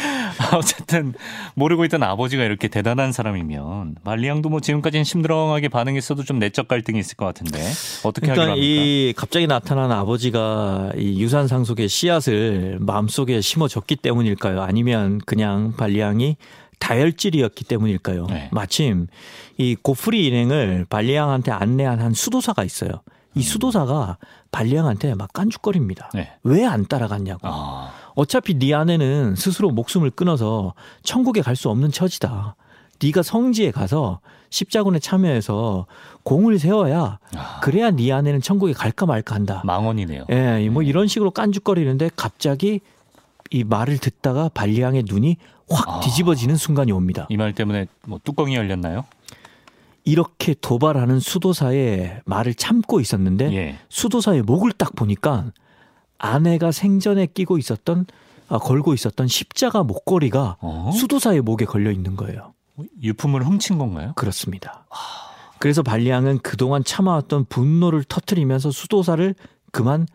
[0.54, 1.14] 어쨌든
[1.54, 7.16] 모르고 있던 아버지가 이렇게 대단한 사람이면 말리양도 뭐 지금까지는 심드렁하게 반응했어도 좀 내적 갈등이 있을
[7.16, 7.58] 것 같은데
[8.04, 8.64] 어떻게 그러니까 하기로 합니까?
[8.64, 14.62] 이 갑자기 나타난 아버지가 이 유산 상속의 씨앗을 마음속에 심어줬기 때문일까요?
[14.62, 16.36] 아니면 그냥 발리양이
[16.78, 18.26] 다혈질이었기 때문일까요?
[18.26, 18.48] 네.
[18.52, 19.08] 마침
[19.56, 23.02] 이 고프리 일행을 발리양한테 안내한 한 수도사가 있어요.
[23.34, 24.16] 이 수도사가
[24.52, 26.10] 발리앙한테 막 깐죽거립니다.
[26.14, 26.32] 네.
[26.42, 27.40] 왜안 따라갔냐고.
[27.44, 27.90] 아.
[28.14, 32.56] 어차피 네 아내는 스스로 목숨을 끊어서 천국에 갈 수 없는 처지다.
[33.02, 35.86] 네가 성지에 가서 십자군에 참여해서
[36.22, 37.60] 공을 세워야 아.
[37.60, 39.60] 그래야 네 아내는 천국에 갈까 말까 한다.
[39.64, 40.24] 망언이네요.
[40.30, 40.88] 예, 뭐 네.
[40.88, 42.80] 이런 식으로 깐죽거리는데 갑자기
[43.50, 45.36] 이 말을 듣다가 발리앙의 눈이
[45.68, 46.00] 확 아.
[46.00, 47.26] 뒤집어지는 순간이 옵니다.
[47.30, 49.04] 이 말 때문에 뭐 뚜껑이 열렸나요?
[50.06, 53.78] 이렇게 도발하는 수도사의 말을 참고 있었는데 예.
[53.88, 55.50] 수도사의 목을 딱 보니까
[56.16, 58.06] 아내가 생전에 끼고 있었던
[58.48, 60.90] 아, 걸고 있었던 십자가 목걸이가 어?
[60.94, 62.54] 수도사의 목에 걸려 있는 거예요.
[63.02, 64.12] 유품을 훔친 건가요?
[64.14, 64.86] 그렇습니다.
[65.58, 69.34] 그래서 발리앙은 그동안 참아왔던 분노를 터트리면서 수도사를
[69.72, 70.06] 그만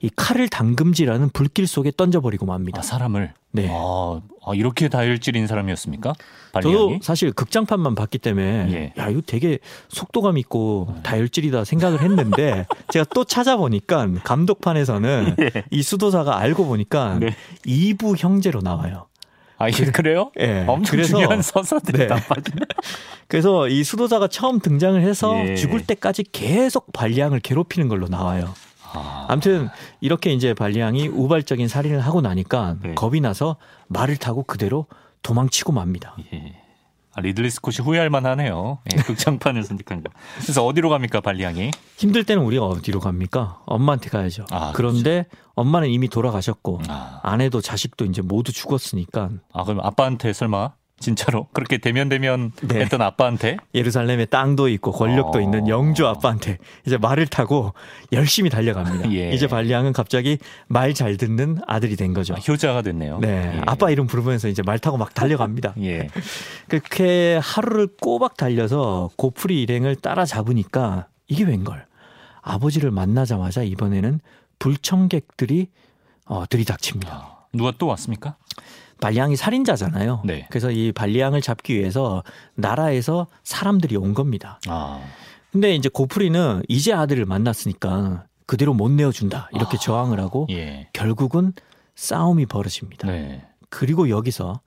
[0.00, 2.78] 이 칼을 당금지라는 불길 속에 던져버리고 맙니다.
[2.78, 3.34] 아, 사람을.
[3.50, 3.68] 네.
[3.70, 6.14] 아, 아, 이렇게 다혈질인 사람이었습니까?
[6.52, 6.76] 발리앙이?
[6.76, 9.00] 저도 사실 극장판만 봤기 때문에 예.
[9.00, 9.58] 야 이거 되게
[9.88, 11.02] 속도감 있고 네.
[11.02, 15.64] 다혈질이다 생각을 했는데 제가 또 찾아보니까 감독판에서는 예.
[15.70, 17.34] 이 수도사가 알고 보니까 네.
[17.66, 19.06] 이부 형제로 나와요.
[19.58, 20.30] 아, 그, 그래요?
[20.38, 20.46] 예.
[20.46, 20.64] 네.
[20.66, 22.08] 엄청 그래서, 중요한 서사들이 네.
[23.26, 25.56] 그래서 이 수도사가 처음 등장을 해서 예.
[25.56, 28.54] 죽을 때까지 계속 발리앙을 괴롭히는 걸로 나와요.
[28.92, 29.26] 아.
[29.28, 29.68] 아무튼
[30.00, 32.94] 이렇게 이제 발리앙이 우발적인 살인을 하고 나니까 네.
[32.94, 33.56] 겁이 나서
[33.88, 34.86] 말을 타고 그대로
[35.22, 36.16] 도망치고 맙니다.
[36.32, 36.62] 예.
[37.14, 38.78] 아, 리들리 스콧이 후회할 만하네요.
[38.92, 40.10] 예, 극장판을 선택한 거.
[40.40, 41.72] 그래서 어디로 갑니까 발리앙이?
[41.96, 43.60] 힘들 때는 우리가 어디로 갑니까?
[43.66, 44.44] 엄마한테 가야죠.
[44.52, 45.48] 아, 그런데 그렇죠.
[45.56, 47.18] 엄마는 이미 돌아가셨고 아.
[47.24, 49.30] 아내도 자식도 이제 모두 죽었으니까.
[49.52, 52.80] 아 그럼 아빠한테 설마 진짜로 그렇게 대면 대면 네.
[52.80, 55.40] 했던 아빠한테 예루살렘에 땅도 있고 권력도 어...
[55.40, 57.72] 있는 영주 아빠한테 이제 말을 타고
[58.12, 59.10] 열심히 달려갑니다.
[59.16, 59.30] 예.
[59.32, 62.34] 이제 발리앙은 갑자기 말 잘 듣는 아들이 된 거죠.
[62.34, 63.20] 아, 효자가 됐네요.
[63.20, 63.62] 네, 예.
[63.66, 65.74] 아빠 이름 부르면서 이제 말 타고 막 달려갑니다.
[65.82, 66.08] 예.
[66.66, 71.86] 그렇게 하루를 꼬박 달려서 고프리 일행을 따라잡으니까 이게 웬걸?
[72.42, 74.20] 아버지를 만나자마자 이번에는
[74.58, 75.68] 불청객들이
[76.24, 77.12] 어, 들이닥칩니다.
[77.12, 78.34] 아, 누가 또 왔습니까?
[79.00, 80.22] 발리앙이 살인자잖아요.
[80.24, 80.46] 네.
[80.50, 82.22] 그래서 이 발리앙을 잡기 위해서
[82.54, 84.60] 나라에서 사람들이 온 겁니다.
[84.68, 85.00] 아.
[85.52, 89.80] 근데 이제 고프리는 이제 아들을 만났으니까 그대로 못 내어준다 이렇게 아.
[89.80, 90.88] 저항을 하고 예.
[90.92, 91.52] 결국은
[91.94, 93.08] 싸움이 벌어집니다.
[93.08, 93.44] 네.
[93.70, 94.60] 그리고 여기서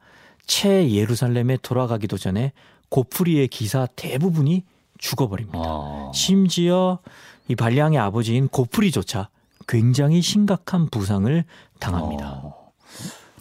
[0.46, 2.52] 채 예루살렘에 돌아가기도 전에
[2.90, 4.64] 고프리의 기사 대부분이
[4.98, 5.60] 죽어버립니다.
[5.60, 6.12] 아.
[6.14, 7.00] 심지어
[7.48, 9.30] 이 발리앙의 아버지인 고프리조차
[9.68, 11.44] 굉장히 심각한 부상을
[11.80, 12.42] 당합니다.
[12.44, 12.72] 어.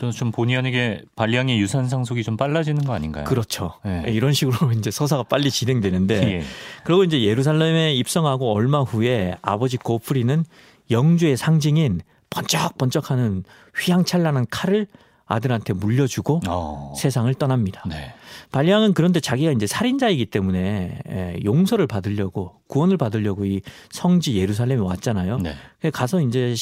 [0.01, 3.25] 그래서 좀 본의 아니게 발리앙의 유산 상속이 좀 빨라지는 거 아닌가요?
[3.25, 3.75] 그렇죠.
[3.85, 4.05] 네.
[4.09, 6.43] 이런 식으로 이제 서사가 빨리 진행되는데 예.
[6.85, 10.43] 그리고 이제 예루살렘에 입성하고 얼마 후에 아버지 고프리는
[10.91, 13.45] 영주의 상징인 번쩍번쩍하는
[13.79, 14.87] 휘황찬란한 칼을
[15.31, 16.93] 아들한테 물려주고 어.
[16.97, 17.85] 세상을 떠납니다.
[17.89, 18.13] 네.
[18.51, 25.39] 발리앙은 그런데 자기가 이제 살인자이기 때문에 예, 용서를 받으려고 구원을 받으려고 이 성지 예루살렘에 왔잖아요.
[25.39, 25.55] 네.
[25.93, 26.55] 가서 이제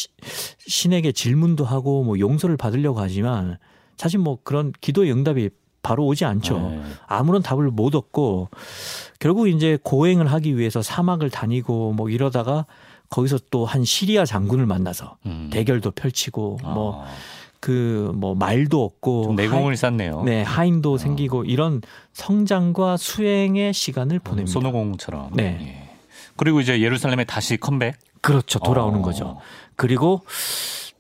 [0.67, 3.57] 신에게 질문도 하고 뭐 용서를 받으려고 하지만
[3.97, 5.49] 사실 뭐 그런 기도의 응답이
[5.83, 6.59] 바로 오지 않죠.
[6.59, 6.83] 네.
[7.07, 8.51] 아무런 답을 못 얻고
[9.19, 12.67] 결국 이제 고행을 하기 위해서 사막을 다니고 뭐 이러다가
[13.09, 15.49] 거기서 또 한 시리아 장군을 만나서 음.
[15.51, 17.09] 대결도 펼치고 뭐 아.
[17.61, 20.23] 그 뭐 말도 없고 내공을 쌓네요.
[20.25, 20.99] 네, 하인도 어.
[20.99, 21.81] 생기고 이런
[22.13, 24.53] 성장과 수행의 시간을 음, 보냅니다.
[24.53, 25.31] 손오공처럼.
[25.35, 25.59] 네.
[25.61, 25.89] 예.
[26.37, 27.97] 그리고 이제 예루살렘에 다시 컴백.
[28.21, 28.59] 그렇죠.
[28.59, 29.03] 돌아오는 어.
[29.03, 29.39] 거죠.
[29.77, 30.23] 그리고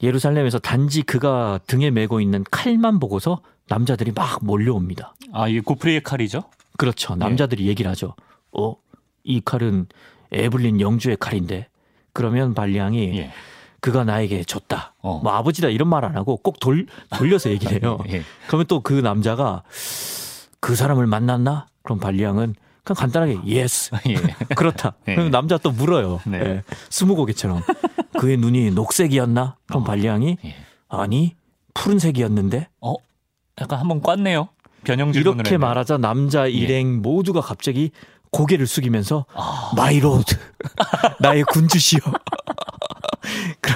[0.03, 5.14] 예루살렘에서 단지 그가 등에 메고 있는 칼만 보고서 남자들이 막 몰려옵니다.
[5.33, 6.44] 아, 이게 고프리의 칼이죠?
[6.77, 7.14] 그렇죠.
[7.14, 7.25] 네.
[7.25, 7.68] 남자들이 예.
[7.68, 8.14] 얘기를 하죠.
[8.53, 8.77] 어,
[9.25, 9.87] 이 칼은
[10.31, 11.66] 에블린 영주의 칼인데.
[12.12, 13.33] 그러면 발리앙이 예.
[13.80, 14.94] 그가 나에게 줬다.
[15.00, 15.20] 어.
[15.22, 16.86] 뭐 아버지다 이런 말 안 하고 꼭 돌,
[17.16, 17.98] 돌려서 얘기를 해요.
[18.10, 18.22] 예.
[18.48, 19.62] 그러면 또 그 남자가
[20.60, 21.66] 그 사람을 만났나?
[21.82, 23.90] 그럼 발리앙은 그냥 간단하게 yes.
[24.08, 24.14] 예.
[24.54, 24.94] 그렇다.
[25.08, 25.14] 예.
[25.14, 26.20] 그럼 남자 또 물어요.
[26.26, 26.38] 네.
[26.40, 26.62] 예.
[26.90, 27.62] 스무고개처럼.
[28.18, 29.56] 그의 눈이 녹색이었나?
[29.66, 29.84] 그럼 어.
[29.84, 30.54] 발리앙이 예.
[30.88, 31.36] 아니
[31.74, 32.68] 푸른색이었는데.
[32.80, 32.94] 어?
[33.60, 34.48] 약간 한번 꿨네요.
[34.84, 35.58] 변형 이렇게 했네.
[35.58, 36.98] 말하자 남자 일행 예.
[36.98, 37.90] 모두가 갑자기
[38.30, 39.72] 고개를 숙이면서 아.
[39.76, 40.37] my lord
[41.20, 42.00] 나의 군주시여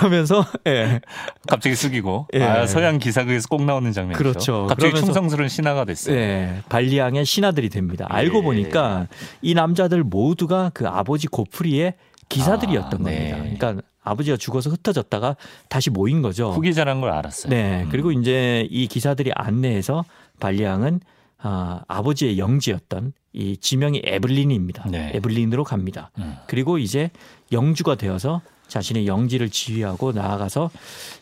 [0.02, 1.00] 그러면서 예.
[1.46, 2.42] 갑자기 숙이고 예.
[2.42, 4.18] 아, 서양 기사극에서 꼭 나오는 장면이죠.
[4.18, 4.66] 그렇죠.
[4.68, 6.16] 갑자기 충성스러운 신하가 됐어요.
[6.16, 6.62] 예.
[6.68, 8.06] 발리앙의 신하들이 됩니다.
[8.08, 8.42] 알고 예.
[8.42, 9.06] 보니까
[9.40, 11.94] 이 남자들 모두가 그 아버지 고프리의
[12.28, 13.30] 기사들이었던 아, 네.
[13.30, 13.58] 겁니다.
[13.58, 15.36] 그러니까 아버지가 죽어서 흩어졌다가
[15.68, 16.50] 다시 모인 거죠.
[16.50, 17.50] 후기자란 걸 알았어요.
[17.50, 17.84] 네.
[17.84, 17.88] 음.
[17.90, 20.04] 그리고 이제 이 기사들이 안내해서
[20.40, 21.00] 발리앙은
[21.38, 24.84] 아, 아버지의 영지였던 이 지명이 에블린입니다.
[24.90, 25.12] 네.
[25.14, 26.10] 에블린으로 갑니다.
[26.18, 26.36] 음.
[26.46, 27.10] 그리고 이제
[27.50, 30.70] 영주가 되어서 자신의 영지를 지휘하고 나아가서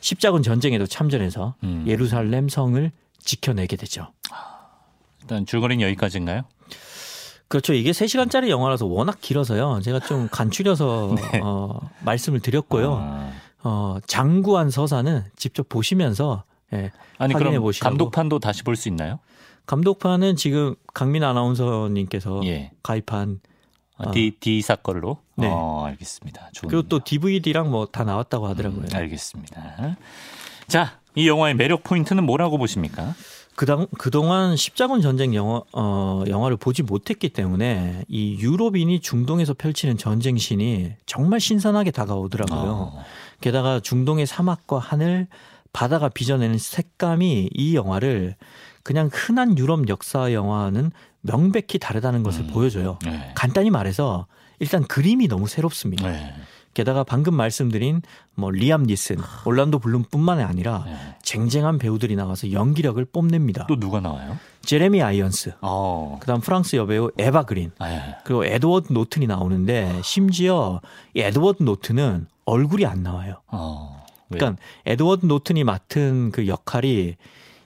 [0.01, 1.85] 십자군 전쟁에도 참전해서 음.
[1.87, 4.07] 예루살렘 성을 지켜내게 되죠.
[5.23, 6.43] 일단 줄거리는 여기까지인가요?
[7.49, 7.73] 그렇죠.
[7.75, 9.81] 이게 3시간짜리 영화라서 워낙 길어서요.
[9.83, 11.41] 제가 좀 간추려서 네.
[11.43, 12.95] 어, 말씀을 드렸고요.
[13.03, 13.33] 아.
[13.65, 19.19] 어, 장구한 서사는 직접 보시면서 예, 아니 확인해 그럼 보시고 감독판도 다시 볼 수 있나요?
[19.67, 22.71] 감독판은 지금 강민 아나운서님께서 예.
[22.85, 23.41] 가입한
[24.09, 24.11] 어.
[24.13, 25.19] D, D 사건로?
[25.37, 25.49] 네.
[25.51, 26.51] 어, 알겠습니다.
[26.53, 28.83] 좋은 그리고 또 DVD랑 뭐 다 나왔다고 하더라고요.
[28.83, 29.97] 음, 알겠습니다.
[30.69, 33.15] 자, 이 영화의 매력 포인트는 뭐라고 보십니까?
[33.57, 40.39] 그당, 그동안 십자군 전쟁 영화, 어, 영화를 보지 못했기 때문에 이 유럽인이 중동에서 펼치는 전쟁
[40.39, 42.93] 신이 정말 신선하게 다가오더라고요.
[42.95, 43.05] 어.
[43.41, 45.27] 게다가 중동의 사막과 하늘,
[45.73, 48.37] 바다가 빚어내는 색감이 이 영화를
[48.83, 50.91] 그냥 흔한 유럽 역사 영화는
[51.23, 52.47] 명백히 다르다는 것을 음.
[52.49, 52.99] 보여줘요.
[53.05, 53.33] 네.
[53.35, 54.27] 간단히 말해서
[54.59, 56.11] 일단 그림이 너무 새롭습니다.
[56.11, 56.35] 네.
[56.73, 58.01] 게다가 방금 말씀드린
[58.37, 60.97] 뭐 리암 니슨, 올란도 블룸뿐만 아니라 네.
[61.23, 63.67] 쟁쟁한 배우들이 나와서 연기력을 뽐냅니다.
[63.67, 64.39] 또 누가 나와요?
[64.63, 66.19] 제레미 아이언스, 어.
[66.21, 68.17] 그다음 프랑스 여배우 에바 그린, 네.
[68.25, 70.81] 그리고 에드워드 노튼이 나오는데 심지어
[71.15, 73.37] 이 에드워드 노튼은 얼굴이 안 나와요.
[73.49, 74.05] 어.
[74.29, 77.17] 그러니까 에드워드 노튼이 맡은 그 역할이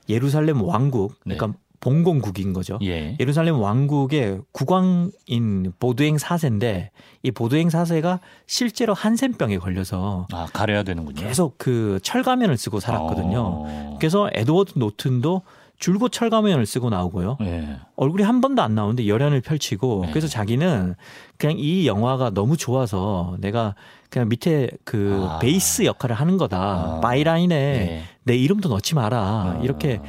[0.08, 1.52] 예루살렘 왕국, 그러니까 네.
[1.84, 2.78] 봉건국인 거죠.
[2.82, 3.14] 예.
[3.20, 6.90] 예루살렘 왕국의 국왕인 보두앵 사세인데
[7.22, 11.20] 이 보두앵 사세가 실제로 한센병에 걸려서 아 가려야 되는군요.
[11.20, 13.38] 계속 그 철가면을 쓰고 살았거든요.
[13.38, 13.96] 어.
[14.00, 15.42] 그래서 에드워드 노튼도
[15.78, 17.36] 줄곧 철가면을 쓰고 나오고요.
[17.42, 17.76] 예.
[17.96, 20.10] 얼굴이 한 번도 안 나오는데 열연을 펼치고 예.
[20.10, 20.94] 그래서 자기는
[21.36, 23.74] 그냥 이 영화가 너무 좋아서 내가
[24.08, 25.38] 그냥 밑에 그 아.
[25.38, 26.58] 베이스 역할을 하는 거다.
[26.58, 27.00] 아.
[27.02, 28.02] byline에 예.
[28.22, 29.18] 내 이름도 넣지 마라.
[29.18, 29.60] 아.
[29.62, 30.00] 이렇게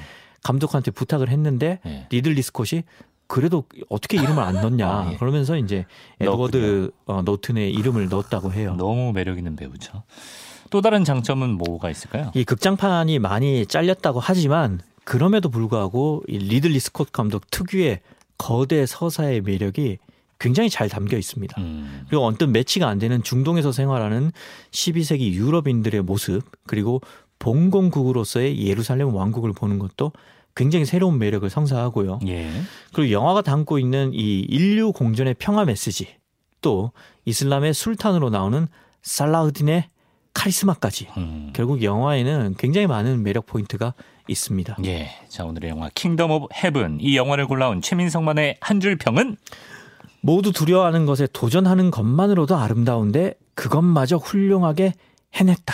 [0.45, 2.05] 감독한테 부탁을 했는데 네.
[2.11, 2.83] 리들리 스콧이
[3.25, 5.17] 그래도 어떻게 이름을 안 넣냐 아, 예.
[5.17, 5.85] 그러면서 이제
[6.19, 8.75] 에드워드 어, 노튼의 이름을 넣었다고 해요.
[8.77, 10.03] 너무 매력 있는 배우죠.
[10.69, 12.31] 또 다른 장점은 뭐가 있을까요?
[12.35, 18.01] 이 극장판이 많이 잘렸다고 하지만 그럼에도 불구하고 이 리들리 스콧 감독 특유의
[18.37, 19.97] 거대 서사의 매력이
[20.37, 21.59] 굉장히 잘 담겨 있습니다.
[21.59, 22.05] 음.
[22.07, 24.31] 그리고 어떤 매치가 안 되는 중동에서 생활하는
[24.71, 27.01] 12세기 유럽인들의 모습 그리고
[27.39, 30.11] 봉건국으로서의 예루살렘 왕국을 보는 것도
[30.55, 32.19] 굉장히 새로운 매력을 선사하고요.
[32.27, 32.49] 예.
[32.93, 36.07] 그리고 영화가 담고 있는 이 인류 공존의 평화 메시지
[36.61, 36.91] 또
[37.25, 38.67] 이슬람의 술탄으로 나오는
[39.01, 39.89] 살라우딘의
[40.33, 41.51] 카리스마까지 음.
[41.53, 43.93] 결국 영화에는 굉장히 많은 매력 포인트가
[44.27, 44.77] 있습니다.
[44.85, 45.09] 예.
[45.27, 49.37] 자, 오늘의 영화 Kingdom of Heaven 이 영화를 골라온 최민성만의 한 줄 평은
[50.21, 54.93] 모두 두려워하는 것에 도전하는 것만으로도 아름다운데 그것마저 훌륭하게
[55.35, 55.73] 해냈다.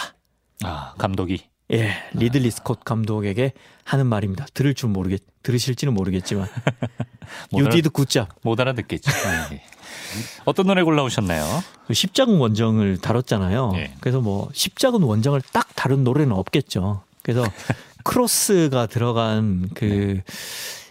[0.64, 1.40] 아 감독이
[1.74, 3.54] 예 리들리 스콧 감독에게
[3.84, 4.46] 하는 말입니다.
[4.54, 6.48] 들을 줄 모르겠 들으실지는 모르겠지만
[7.58, 9.12] you did good job 못 알아듣겠죠.
[9.50, 9.64] 네.
[10.46, 11.44] 어떤 노래 골라오셨나요?
[11.88, 13.72] 그 십자군 원정을 다뤘잖아요.
[13.74, 13.94] 네.
[14.00, 17.04] 그래서 뭐 십자군 원정을 딱 다룬 노래는 없겠죠.
[17.24, 17.44] 그래서
[18.04, 20.22] cross가 들어간 그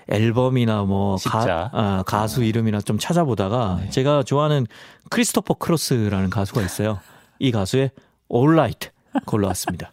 [0.08, 0.16] 네.
[0.16, 3.90] 앨범이나 뭐 가, 아, 가수 이름이나 좀 찾아보다가 네.
[3.90, 4.66] 제가 좋아하는
[5.08, 7.00] 크리스토퍼 크로스라는 가수가 있어요.
[7.38, 7.90] 이 가수의
[8.32, 8.90] All Right
[9.26, 9.90] 골라왔습니다.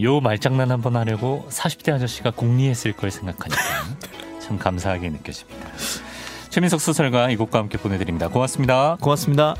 [0.00, 3.60] 요 말장난 한번 하려고 40대 아저씨가 공리했을 걸 생각하니까
[4.40, 5.68] 참 감사하게 느껴집니다.
[6.50, 8.28] 최민석 소설가 이곡과 함께 보내드립니다.
[8.28, 8.96] 고맙습니다.
[9.00, 9.54] 고맙습니다.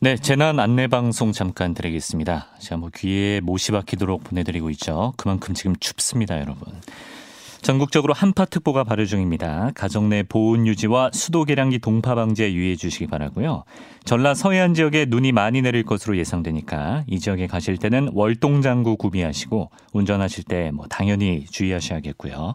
[0.00, 2.48] 네, 재난 안내 방송 잠깐 드리겠습니다.
[2.60, 5.14] 제가 뭐 귀에 못이 박히도록 보내드리고 있죠.
[5.16, 6.80] 그만큼 지금 춥습니다, 여러분.
[7.64, 9.70] 전국적으로 한파특보가 발효 중입니다.
[9.74, 13.64] 가정 내 보온 유지와 수도 계량기 동파 방지에 유의해 주시기 바라고요.
[14.04, 20.44] 전라 서해안 지역에 눈이 많이 내릴 것으로 예상되니까 이 지역에 가실 때는 월동장구 구비하시고 운전하실
[20.44, 22.54] 때 뭐 당연히 주의하셔야겠고요.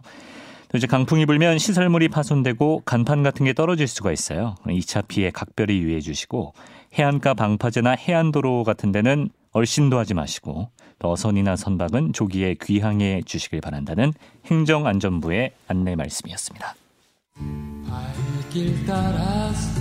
[0.68, 4.54] 또 이제 강풍이 불면 시설물이 파손되고 간판 같은 게 떨어질 수가 있어요.
[4.64, 6.54] 2차 피해 각별히 유의해 주시고
[6.94, 14.12] 해안가 방파제나 해안도로 같은 데는 얼씬도 하지 마시고 또 어선이나 선박은 조기에 귀향해 주시길 바란다는
[14.46, 16.74] 행정안전부의 안내 말씀이었습니다.
[17.88, 19.80] 발길 따라서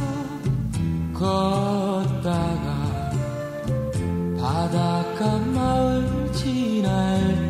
[1.14, 3.12] 걷다가
[4.40, 7.50] 바닷가 마을 지날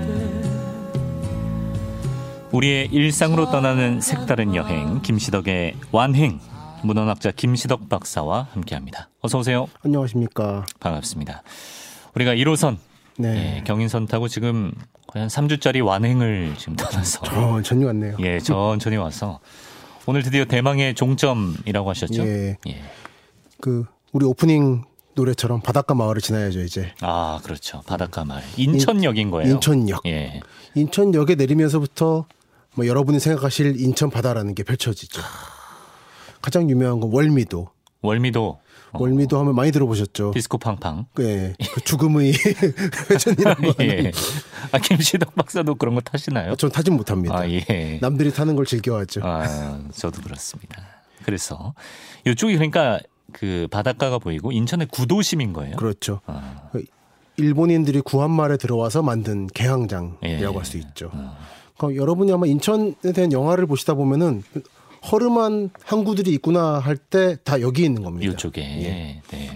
[2.52, 6.40] 우리의 일상으로 떠나는 색다른 여행 김시덕의 완행
[6.84, 9.10] 문헌학자 김시덕 박사와 함께합니다.
[9.22, 9.68] 어서 오세요.
[9.84, 10.66] 안녕하십니까.
[10.80, 11.44] 반갑습니다.
[12.16, 12.78] 우리가 1호선
[13.20, 13.58] 네.
[13.58, 14.72] 예, 경인선 타고 지금
[15.06, 18.16] 거의 한 3주짜리 완행을 지금 떠나서 천천히 왔네요.
[18.22, 19.42] 예, 천천히 와서
[20.06, 22.24] 오늘 드디어 대망의 종점이라고 하셨죠?
[22.26, 22.58] 예.
[22.68, 22.82] 예.
[23.60, 26.94] 그 우리 오프닝 노래처럼 바닷가 마을을 지나야죠 이제.
[27.02, 27.82] 아 그렇죠.
[27.86, 28.42] 바닷가 마을.
[28.56, 29.52] 인천역인 거예요.
[29.56, 30.04] 인천역.
[30.06, 30.40] 예.
[30.76, 32.26] 인천역에 내리면서부터
[32.76, 35.22] 뭐 여러분이 생각하실 인천 바다라는 게 펼쳐지죠.
[36.42, 37.68] 가장 유명한 건 월미도.
[38.02, 38.60] 월미도.
[38.92, 39.02] 어.
[39.02, 40.32] 월미도 하면 많이 들어보셨죠.
[40.34, 41.06] 디스코 팡팡.
[41.16, 41.54] 네.
[41.74, 42.34] 그 죽음의
[43.10, 44.12] 회전이라고 예.
[44.72, 46.56] 아, 김시덕 박사도 그런 거 타시나요?
[46.56, 47.38] 전 타진 못합니다.
[47.38, 48.00] 아, 예.
[48.02, 49.22] 남들이 타는 걸 즐겨하죠.
[49.24, 50.82] 아, 저도 그렇습니다.
[51.24, 51.74] 그래서
[52.26, 53.00] 이쪽이 그러니까
[53.32, 55.76] 그 바닷가가 보이고 인천의 구도심인 거예요.
[55.76, 56.22] 그렇죠.
[56.26, 56.70] 아.
[57.38, 60.46] 일본인들이 구한말에 들어와서 만든 개항장이라고 예.
[60.46, 61.10] 할수 있죠.
[61.14, 61.38] 아.
[61.78, 64.44] 그럼 여러분이 아마 인천에 대한 영화를 보시다 보면은
[65.12, 68.32] 허름한 항구들이 있구나 할 때 다 여기 있는 겁니다.
[68.32, 68.62] 이쪽에.
[68.62, 69.22] 예.
[69.32, 69.50] 네.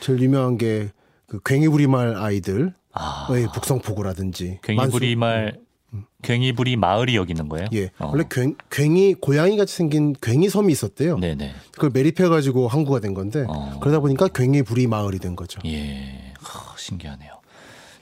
[0.00, 0.88] 제일 유명한 게
[1.26, 3.28] 그 괭이부리말 아이들, 아.
[3.52, 4.60] 북성포구라든지.
[4.62, 5.58] 괭이부리말
[5.92, 6.04] 음.
[6.22, 7.66] 괭이부리 마을이 여기 있는 거예요?
[7.74, 7.90] 예.
[7.98, 8.08] 어.
[8.12, 11.18] 원래 괭, 괭이 고양이 같이 생긴 괭이 섬이 있었대요.
[11.18, 11.52] 네네.
[11.72, 13.78] 그걸 매립해 가지고 항구가 된 건데 어.
[13.80, 15.60] 그러다 보니까 괭이부리 마을이 된 거죠.
[15.66, 16.32] 예.
[16.40, 17.32] 하, 신기하네요.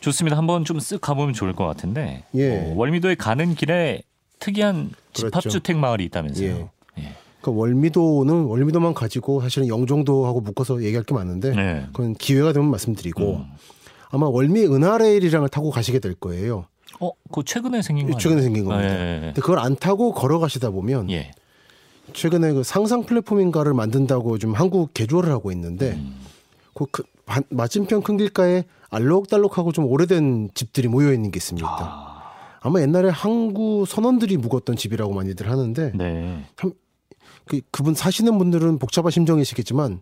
[0.00, 0.36] 좋습니다.
[0.36, 2.22] 한번 좀 쓱 가보면 좋을 것 같은데.
[2.36, 2.58] 예.
[2.58, 4.02] 어, 월미도에 가는 길에
[4.38, 5.40] 특이한 그렇죠.
[5.40, 6.48] 집합주택 마을이 있다면서요.
[6.48, 6.68] 예.
[7.50, 7.52] 예.
[7.52, 11.86] 그 월미도는 월미도만 가지고 사실은 영종도하고 묶어서 얘기할 게 많은데 네.
[11.92, 13.44] 그건 기회가 되면 말씀드리고 음.
[14.10, 16.66] 아마 월미 은하레일이랑을 타고 가시게 될 거예요.
[17.00, 18.88] 어, 그 최근에 생긴 거 최근에 생긴 겁니다.
[18.88, 19.20] 아, 예, 예.
[19.26, 21.30] 근데 그걸 안 타고 걸어가시다 보면 예.
[22.12, 26.20] 최근에 그 상상 플랫폼인가를 만든다고 좀 한국 개조를 하고 있는데 음.
[26.74, 27.02] 그, 그
[27.50, 31.68] 맞은편 큰 길가에 알록달록하고 좀 오래된 집들이 모여 있는 게 있습니다.
[31.68, 32.16] 아.
[32.60, 36.44] 아마 옛날에 항구 선원들이 묵었던 집이라고 많이들 하는데 네.
[36.56, 36.72] 참
[37.46, 40.00] 그, 그분 사시는 분들은 복잡한 심정이시겠지만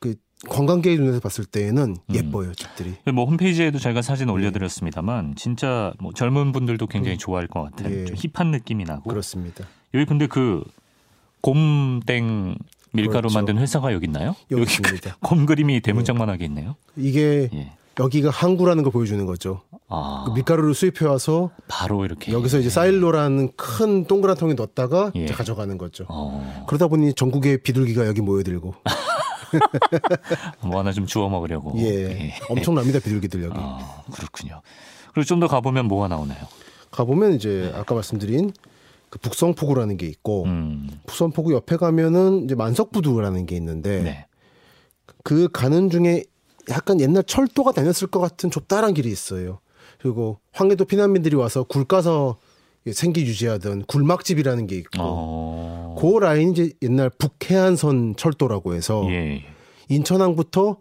[0.00, 0.14] 그
[0.48, 2.14] 관광객의 눈에서 봤을 때에는 음.
[2.14, 2.54] 예뻐요 음.
[2.54, 2.94] 집들이.
[3.12, 4.32] 뭐 홈페이지에도 저희가 사진 네.
[4.32, 7.18] 올려드렸습니다만 진짜 뭐 젊은 분들도 굉장히 음.
[7.18, 7.94] 좋아할 것 같아요.
[7.94, 8.04] 예.
[8.04, 9.10] 좀 힙한 느낌이 나고.
[9.10, 9.64] 그렇습니다.
[9.94, 10.62] 여기 근데 그
[11.40, 12.56] 곰땡
[12.92, 13.34] 밀가루 그렇죠.
[13.34, 14.34] 만든 회사가 여기 있나요?
[14.50, 15.16] 여기 있습니다.
[15.20, 16.76] 곰 그림이 대문짝만하게 있네요.
[16.96, 17.72] 이게 예.
[17.98, 19.62] 여기가 항구라는 걸 보여주는 거죠.
[19.88, 20.24] 아.
[20.26, 25.26] 그 밀가루를 수입해 와서 바로 이렇게 여기서 이제 사일로라는 큰 동그란 통에 넣었다가 예.
[25.26, 26.04] 가져가는 거죠.
[26.08, 26.64] 어.
[26.68, 28.74] 그러다 보니 전국의 비둘기가 여기 모여들고
[30.62, 31.72] 뭐 하나 좀 주워 먹으려고.
[31.78, 32.34] 예, 예.
[32.50, 33.54] 엄청납니다 비둘기들 여기.
[33.58, 34.60] 아, 그렇군요.
[35.14, 36.38] 그리고 좀 더 가보면 뭐가 나오나요?
[36.90, 38.52] 가보면 이제 아까 말씀드린
[39.08, 40.90] 그 북성포구라는 게 있고 음.
[41.06, 44.26] 북성포구 옆에 가면은 이제 만석부두라는 게 있는데 네.
[45.24, 46.24] 그 가는 중에
[46.70, 49.60] 약간 옛날 철도가 다녔을 것 같은 좁다란 길이 있어요.
[49.98, 52.36] 그리고 황해도 피난민들이 와서 굴 까서
[52.92, 55.96] 생기 유지하던 굴막집이라는 게 있고 어...
[55.98, 59.44] 그 라인이 이제 옛날 북해안선 철도라고 해서 예.
[59.88, 60.78] 인천항부터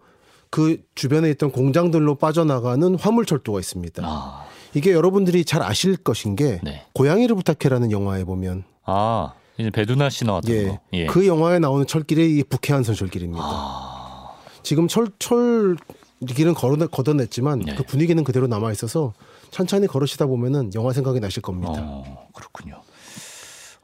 [0.50, 4.04] 그 주변에 있던 공장들로 빠져나가는 화물철도가 있습니다.
[4.06, 4.46] 아...
[4.74, 6.86] 이게 여러분들이 잘 아실 것인 게 네.
[6.94, 10.80] 고양이를 부탁해라는 영화에 보면 아 이제 배두나 씨 나왔던 예, 거.
[10.94, 11.06] 예.
[11.08, 13.44] 그 영화에 나오는 철길이 이 북해안선 철길입니다.
[13.44, 14.36] 아...
[14.62, 15.78] 지금 철, 철
[16.26, 17.76] 길은 걸어, 걷어냈지만 네.
[17.76, 19.14] 그 분위기는 그대로 남아 있어서
[19.52, 21.74] 천천히 걸으시다 보면은 영화 생각이 나실 겁니다.
[21.78, 22.82] 어, 그렇군요.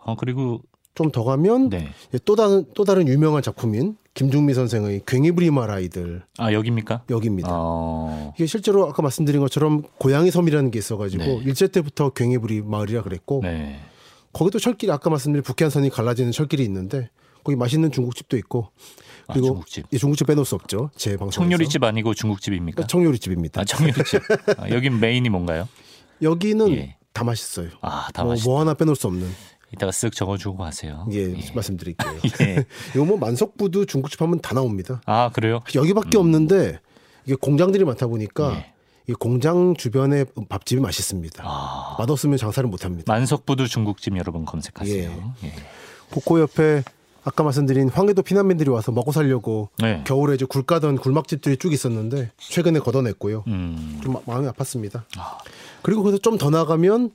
[0.06, 0.62] 아 그리고
[0.96, 1.90] 좀 더 가면 네.
[2.26, 6.24] 또 다른 또 다른 유명한 작품인 김중미 선생의 괭이부리말 아이들.
[6.38, 7.04] 아 여기입니까?
[7.10, 7.50] 여기입니다.
[7.52, 8.34] 어...
[8.36, 11.42] 이게 실제로 아까 말씀드린 것처럼 고양이 섬이라는 게 있어가지고 네.
[11.46, 13.80] 일제 때부터 괭이부리 마을이라 그랬고 네.
[14.34, 17.10] 거기도 철길 아까 말씀드린 북해안선이 갈라지는 철길이 있는데
[17.44, 19.86] 거기 맛있는 중국집도 있고 아, 그리고 아, 중국집.
[19.92, 20.90] 예, 중국집 빼놓을 수 없죠.
[20.96, 21.44] 제 방송.
[21.44, 22.88] 청요리집 아니고 중국집입니까?
[22.88, 23.62] 청요리집입니다.
[23.62, 24.22] 아, 청요리집.
[24.58, 25.68] 아, 여긴 메인이 뭔가요?
[26.22, 26.98] 여기는 예.
[27.14, 27.70] 다 맛있어요.
[27.82, 28.50] 아, 다 뭐, 맛있다.
[28.50, 29.30] 뭐 하나 빼놓을 수 없는.
[29.74, 31.08] 이따가 쓱 적어주고 가세요.
[31.12, 31.52] 예, 예.
[31.54, 32.14] 말씀드릴게요.
[32.42, 32.66] 예.
[32.94, 35.02] 이거 뭐 만석부도 중국집 하면 다 나옵니다.
[35.06, 35.62] 아 그래요?
[35.74, 36.22] 여기밖에 음.
[36.22, 36.80] 없는데
[37.26, 38.74] 이게 공장들이 많다 보니까 예.
[39.08, 41.44] 이 공장 주변에 밥집이 맛있습니다.
[41.46, 41.96] 아.
[41.98, 43.12] 맛없으면 장사를 못합니다.
[43.12, 45.34] 만석부도 중국집 여러분 검색하세요.
[45.44, 45.48] 예.
[45.48, 45.54] 예.
[46.12, 46.84] 복고 옆에
[47.24, 50.04] 아까 말씀드린 황해도 피난민들이 와서 먹고 살려고 네.
[50.06, 53.44] 겨울에 이제 굴 까던 굴막집들이 쭉 있었는데 최근에 걷어냈고요.
[53.48, 54.00] 음.
[54.04, 55.04] 좀 마음이 아팠습니다.
[55.18, 55.38] 아.
[55.82, 57.12] 그리고 거기서 좀 더 나가면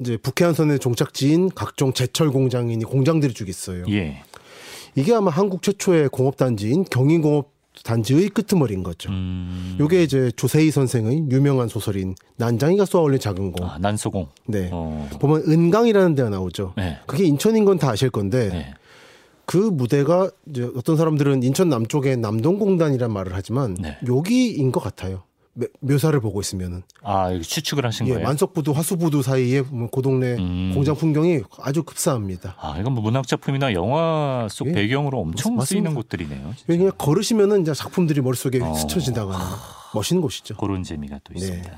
[0.00, 3.84] 이제 북해안선의 종착지인 각종 제철 공장이니 공장들이 쭉 있어요.
[3.90, 4.22] 예.
[4.94, 7.52] 이게 아마 한국 최초의 공업단지인 경인공업
[7.82, 9.10] 단지의 끄트머리인 거죠.
[9.10, 9.76] 음.
[9.80, 13.66] 요게 이제 조세희 선생의 유명한 소설인 난장이가 쏘아 올린 작은 공.
[13.68, 14.28] 아, 난소공.
[14.46, 14.70] 네.
[14.72, 15.08] 어.
[15.20, 16.72] 보면 은강이라는 데가 나오죠.
[16.78, 16.98] 네.
[17.06, 18.74] 그게 인천인 건 다 아실 건데 네.
[19.46, 23.98] 그 무대가 이제 어떤 사람들은 인천 남쪽에 남동공단이란 말을 하지만 네.
[24.06, 25.24] 여기인 것 같아요.
[25.80, 28.26] 묘사를 보고 있으면은 아 추측을 하신 예, 거예요?
[28.26, 30.72] 만석부두 화수부두 사이에 그 동네 음.
[30.74, 32.56] 공장 풍경이 아주 급사합니다.
[32.58, 34.72] 아 이건 뭐 문학 작품이나 영화 속 예.
[34.72, 35.64] 배경으로 엄청 맞습니다.
[35.64, 36.54] 쓰이는 곳들이네요.
[36.66, 38.74] 그냥 걸으시면은 이제 작품들이 머릿속에 어.
[38.74, 39.44] 스쳐 지나가는
[39.94, 40.56] 멋있는 곳이죠.
[40.56, 41.70] 그런 재미가 또 있습니다.
[41.70, 41.76] 네.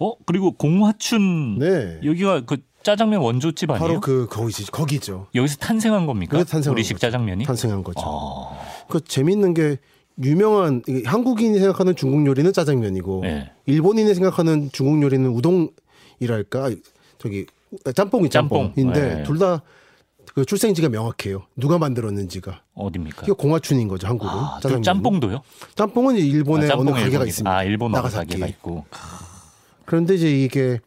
[0.00, 2.00] 어 그리고 공화춘 네.
[2.02, 3.86] 여기가 그 짜장면 원조집 아니에요?
[3.88, 5.26] 바로 그 거기지 거기죠.
[5.34, 6.42] 여기서 탄생한 겁니까?
[6.44, 7.06] 탄생한 우리식 거죠.
[7.06, 8.00] 짜장면이 탄생한 거죠.
[8.04, 8.58] 아.
[8.88, 9.78] 그 재미있는 게
[10.22, 13.50] 유명한 한국인이 생각하는 중국 요리는 짜장면이고 네.
[13.66, 16.70] 일본인이 생각하는 중국 요리는 우동이랄까
[17.18, 17.46] 저기
[17.94, 18.92] 짬뽕이 짬뽕인데 짬뽕.
[18.92, 19.22] 네.
[19.24, 19.62] 둘다
[20.34, 21.42] 그 출생지가 명확해요.
[21.56, 23.22] 누가 만들었는지가 어디입니까?
[23.24, 24.32] 이게 공화춘인 거죠 한국은.
[24.32, 24.60] 아.
[24.82, 25.42] 짬뽕도요?
[25.74, 27.28] 짬뽕은 일본에 아, 어느 가게가 일본이.
[27.28, 27.50] 있습니다.
[27.56, 28.28] 아 일본 나가사키.
[28.30, 28.84] 가게가 있고.
[29.84, 30.80] 그런데 이제 이게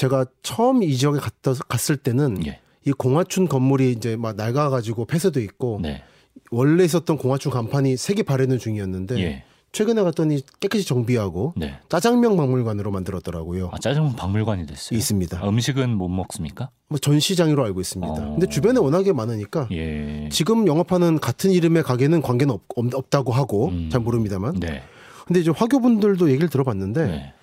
[0.00, 2.58] 제가 처음 이 지역에 갔다 갔을 때는 예.
[2.86, 6.02] 이 공화춘 건물이 이제 막 낡아가지고 폐쇄돼 있고 네.
[6.50, 9.44] 원래 있었던 공화춘 간판이 색이 바래는 중이었는데 예.
[9.72, 11.78] 최근에 갔더니 깨끗이 정비하고 네.
[11.90, 13.68] 짜장면 박물관으로 만들었더라고요.
[13.72, 14.96] 아, 짜장면 박물관이 됐어요.
[14.96, 15.38] 있습니다.
[15.38, 16.70] 아, 음식은 못 먹습니까?
[16.88, 18.10] 뭐 전시장으로 알고 있습니다.
[18.10, 18.30] 어...
[18.32, 20.30] 근데 주변에 워낙에 많으니까 예...
[20.32, 23.90] 지금 영업하는 같은 이름의 가게는 관계는 없, 없 다고 하고 음...
[23.92, 24.60] 잘 모릅니다만.
[24.60, 24.82] 네.
[25.26, 27.34] 근데 이제 화교분들도 얘기를 들어봤는데 네.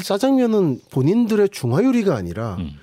[0.00, 2.78] 짜장면은 본인들의 중화 요리가 아니라 음.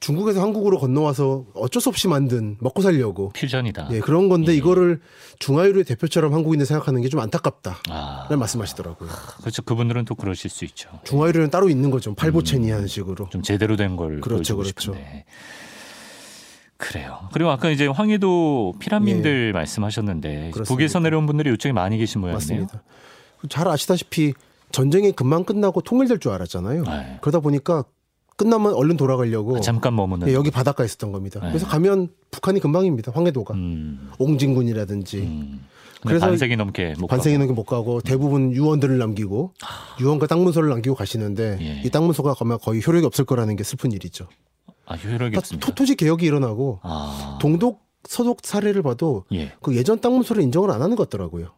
[0.00, 3.88] 중국에서 한국으로 건너와서 어쩔 수 없이 만든 먹고 살려고 퓨전이다.
[3.90, 4.56] 예, 그런 건데 예.
[4.56, 5.00] 이거를
[5.40, 7.78] 중화요리의 대표처럼 한국인들 생각하는 게 좀 안타깝다.
[7.90, 8.26] 아.
[8.28, 9.08] 라는 말씀하시더라고요.
[9.40, 9.62] 그렇죠.
[9.62, 10.88] 그분들은 또 그러실 수 있죠.
[11.02, 12.14] 중화요리는 따로 있는 거죠.
[12.14, 12.86] 팔보채니하는 음.
[12.88, 13.28] 식으로.
[13.30, 14.92] 좀 제대로 된 걸 그렇죠, 그렇죠.
[14.92, 15.24] 싶은데.
[16.76, 17.28] 그래요.
[17.32, 19.52] 그리고 아까 이제 황해도 피라민들 예.
[19.52, 20.64] 말씀하셨는데 그렇습니다.
[20.72, 22.60] 북에서 내려온 분들이 이쪽에 많이 계신 모양이네요.
[22.62, 22.82] 맞습니다.
[23.48, 24.34] 잘 아시다시피
[24.72, 26.82] 전쟁이 금방 끝나고 통일될 줄 알았잖아요.
[26.84, 27.18] 네.
[27.20, 27.84] 그러다 보니까
[28.36, 31.40] 끝나면 얼른 돌아가려고 아, 잠깐 머무는 네, 여기 바닷가에 있었던 겁니다.
[31.40, 31.48] 네.
[31.48, 33.10] 그래서 가면 북한이 금방입니다.
[33.12, 34.10] 황해도가 음.
[34.18, 35.64] 옹진군이라든지 음.
[36.06, 39.54] 그래서 반세기 넘게 못 반세기 넘게 못 가고 대부분 유언들을 남기고
[40.00, 41.82] 유언과 땅 문서를 남기고 가시는데 예.
[41.84, 44.28] 이 땅 문서가 가면 거의 효력이 없을 거라는 게 슬픈 일이죠.
[44.86, 45.74] 아, 효력이 없습니다.
[45.74, 47.38] 토지 개혁이 일어나고 아.
[47.40, 49.52] 동독 서독 사례를 봐도 예.
[49.60, 51.48] 그 예전 땅 문서를 인정을 안 하는 것 같더라고요.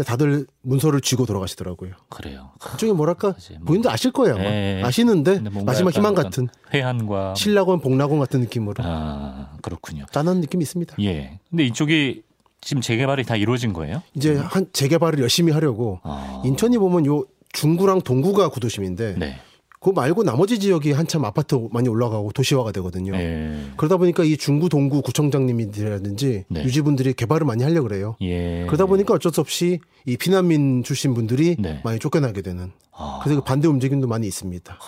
[0.00, 0.04] 어.
[0.04, 1.92] 다들 문서를 쥐고 돌아가시더라고요.
[2.08, 2.50] 그래요.
[2.60, 3.66] 그중에 뭐랄까 뭐.
[3.66, 4.34] 본인도 아실 거예요.
[4.34, 4.44] 아마.
[4.44, 4.82] 예.
[4.84, 8.82] 아시는데 마지막 희망 같은 회한과 신라곤 복락곤 같은 느낌으로.
[8.84, 10.06] 아 그렇군요.
[10.12, 10.96] 짠한 느낌이 있습니다.
[11.00, 11.38] 예.
[11.50, 12.22] 근데 이쪽이
[12.60, 14.02] 지금 재개발이 다 이루어진 거예요?
[14.14, 16.42] 이제 한 재개발을 열심히 하려고 아.
[16.44, 19.40] 인천이 보면 요 중구랑 동구가 구도심인데 네.
[19.80, 23.14] 그 말고 나머지 지역이 한참 아파트 많이 올라가고 도시화가 되거든요.
[23.14, 23.64] 예.
[23.78, 26.64] 그러다 보니까 이 중구 동구 구청장님이라든지 네.
[26.64, 28.16] 유지분들이 개발을 많이 하려 고 그래요.
[28.20, 28.66] 예.
[28.66, 31.80] 그러다 보니까 어쩔 수 없이 이 피난민 출신 분들이 네.
[31.82, 32.72] 많이 쫓겨나게 되는.
[32.92, 33.20] 아.
[33.22, 34.78] 그래서 그 반대 움직임도 많이 있습니다.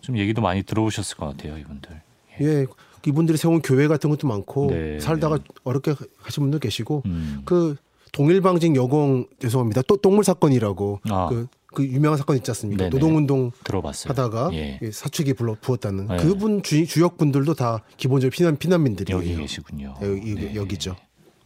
[0.00, 2.00] 좀 얘기도 많이 들어오셨을 것 같아요, 이분들.
[2.40, 2.44] 예.
[2.44, 2.66] 예.
[3.04, 5.00] 이분들이 세운 교회 같은 것도 많고 네.
[5.00, 7.42] 살다가 어렵게 하신 분도 계시고 음.
[7.44, 7.74] 그
[8.12, 9.82] 동일방직 여공 죄송합니다.
[9.82, 11.26] 또 동물 사건이라고 아.
[11.28, 12.84] 그 그 유명한 사건 있지 않습니까?
[12.84, 12.90] 네네.
[12.90, 14.10] 노동운동 들어봤어요.
[14.10, 14.80] 하다가 예.
[14.90, 16.16] 사축이 불러 부었다는 네.
[16.16, 19.18] 그분 주, 주역 분들도 다 기본적으로 피난 피난민들이에요.
[19.18, 19.94] 여기 계시군요.
[20.02, 20.54] 여기, 네.
[20.54, 20.96] 여기죠.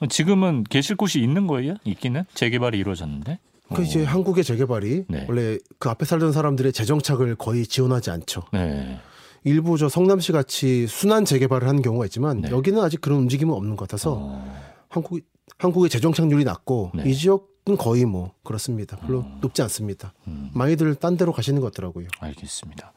[0.08, 1.74] 지금은 계실 곳이 있는 거예요?
[1.84, 3.38] 있기는 재개발이 이루어졌는데.
[3.74, 5.26] 그 이제 한국의 재개발이 네.
[5.28, 8.42] 원래 그 앞에 살던 사람들의 재정착을 거의 지원하지 않죠.
[8.52, 8.98] 네.
[9.44, 12.50] 일부 저 성남시 같이 순환 재개발을 하는 경우가 있지만 네.
[12.50, 14.62] 여기는 아직 그런 움직임은 없는 것 같아서 어...
[14.88, 15.20] 한국
[15.58, 17.04] 한국의 재정착률이 낮고 네.
[17.06, 18.96] 이 지역 거의 뭐 그렇습니다.
[18.96, 19.38] 별로 음.
[19.40, 20.12] 높지 않습니다.
[20.26, 20.50] 음.
[20.52, 22.08] 많이들 딴 데로 가시는 것 같더라고요.
[22.20, 22.92] 알겠습니다.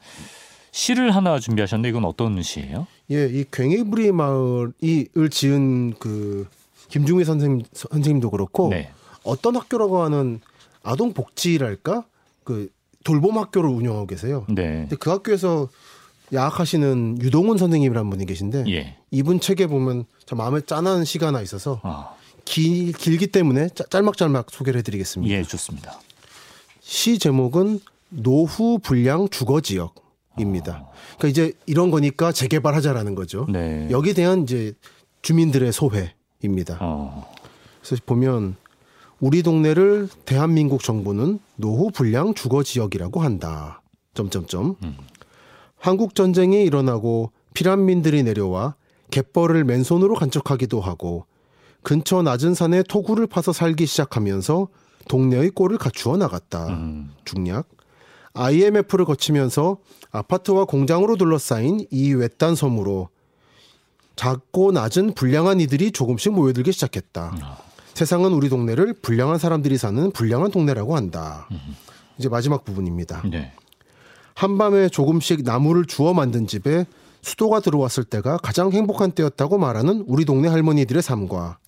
[0.72, 2.86] 시를 하나 준비하셨는데 이건 어떤 시예요?
[3.10, 6.48] 예, 이 괭이부리 마을이을 지은 그
[6.88, 8.90] 김중희 선생님 선생님도 그렇고 네.
[9.22, 10.40] 어떤 학교라고 하는
[10.82, 12.04] 아동 복지랄까
[12.44, 12.68] 그
[13.04, 14.44] 돌봄 학교를 운영하고 계세요.
[14.48, 14.80] 네.
[14.80, 15.68] 근데 그 학교에서
[16.34, 18.96] 야학하시는 유동훈 선생님이라는 분이 계신데 예.
[19.10, 22.14] 이분 책에 보면 참 마음에 짠한 시가 하나 있어서 아.
[22.46, 25.34] 길, 길기 때문에 짤막짤막 소개를 해드리겠습니다.
[25.34, 26.00] 예, 좋습니다.
[26.80, 30.72] 시 제목은 노후 불량 주거 지역입니다.
[30.72, 30.90] 아.
[31.18, 33.46] 그러니까 이제 이런 거니까 재개발하자라는 거죠.
[33.50, 33.88] 네.
[33.90, 34.72] 여기에 대한 이제
[35.20, 36.78] 주민들의 소회입니다.
[36.80, 37.24] 아.
[37.82, 38.56] 그래서 보면
[39.18, 43.82] 우리 동네를 대한민국 정부는 노후 불량 주거 지역이라고 한다.
[44.14, 44.76] 점점점.
[44.82, 44.96] 음.
[45.78, 48.76] 한국 전쟁이 일어나고 피란민들이 내려와
[49.10, 51.26] 갯벌을 맨손으로 간척하기도 하고
[51.86, 54.66] 근처 낮은 산에 토구를 파서 살기 시작하면서
[55.06, 56.66] 동네의 꼴을 갖추어 나갔다.
[56.66, 57.12] 음.
[57.24, 57.68] 중략.
[58.34, 59.78] IMF를 거치면서
[60.10, 63.08] 아파트와 공장으로 둘러싸인 이 외딴 섬으로
[64.16, 67.30] 작고 낮은 불량한 이들이 조금씩 모여들기 시작했다.
[67.30, 67.40] 음.
[67.94, 71.46] 세상은 우리 동네를 불량한 사람들이 사는 불량한 동네라고 한다.
[71.52, 71.76] 음.
[72.18, 73.22] 이제 마지막 부분입니다.
[73.30, 73.52] 네.
[74.34, 76.84] 한밤에 조금씩 나무를 주워 만든 집에
[77.26, 81.58] 수도가 들어왔을 때가 가장 행복한 때였다고 말하는 우리 동네 할머니들의 삶과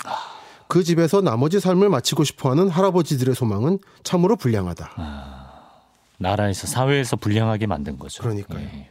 [0.68, 4.92] 그 집에서 나머지 삶을 마치고 싶어하는 할아버지들의 소망은 참으로 불량하다.
[4.96, 5.72] 아,
[6.18, 8.22] 나라에서 사회에서 불량하게 만든 거죠.
[8.22, 8.60] 그러니까요.
[8.60, 8.88] 예,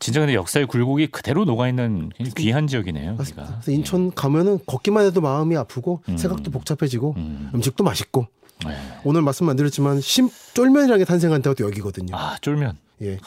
[0.00, 3.16] 진짜 근데 역사의 굴곡이 그대로 녹아 있는 귀한 지역이네요.
[3.16, 4.10] 그래서 인천 예.
[4.14, 6.16] 가면은 걷기만 해도 마음이 아프고 음.
[6.16, 7.60] 생각도 복잡해지고 음.
[7.62, 8.26] 식도 맛있고
[8.66, 8.76] 네.
[9.04, 12.16] 오늘 말씀 안 드렸지만 심 쫄면이라는 게 탄생한 데가 또 여기거든요.
[12.16, 12.76] 아 쫄면.
[13.02, 13.18] 예.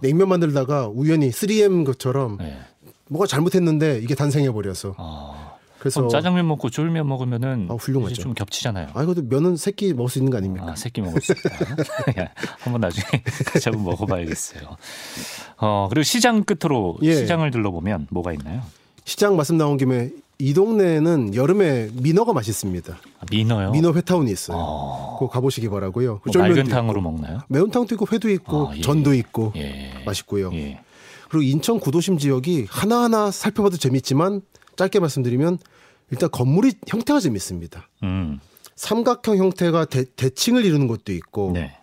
[0.00, 2.58] 냉면 만들다가 우연히 3M 것처럼 네.
[3.08, 4.94] 뭐가 잘못했는데 이게 탄생해 버려서.
[4.98, 5.52] 아.
[5.82, 8.14] 그래서 짜장면 먹고 쫄면 먹으면은 아, 훌륭하죠.
[8.14, 8.90] 좀 겹치잖아요.
[8.94, 10.70] 아, 이것도 면은 새끼 먹을 수 있는 거 아닙니까?
[10.70, 11.50] 아, 새끼 먹을 수 있다.
[12.60, 13.04] 한번 나중에
[13.64, 14.76] 한번 먹어봐야겠어요.
[15.56, 17.16] 어, 그리고 시장 끝으로 예.
[17.16, 18.62] 시장을 둘러보면 뭐가 있나요?
[19.04, 22.94] 시장 말씀 나온 김에 이 동네는 여름에 민어가 맛있습니다.
[22.94, 23.70] 아, 민어요?
[23.70, 24.56] 민어 회타운이 있어요.
[24.58, 25.16] 어...
[25.18, 26.20] 그거 가보시기 바라고요.
[26.24, 27.40] 뭐 맑은 탕으로 먹나요?
[27.48, 28.80] 매운탕도 있고 회도 있고 아, 예.
[28.80, 30.02] 전도 있고 예.
[30.04, 30.50] 맛있고요.
[30.54, 30.80] 예.
[31.28, 34.42] 그리고 인천 구도심 지역이 하나하나 살펴봐도 재밌지만
[34.76, 35.58] 짧게 말씀드리면
[36.10, 37.88] 일단 건물이 형태가 재밌습니다.
[38.02, 38.40] 음.
[38.74, 41.76] 삼각형 형태가 대, 대칭을 이루는 것도 있고 네.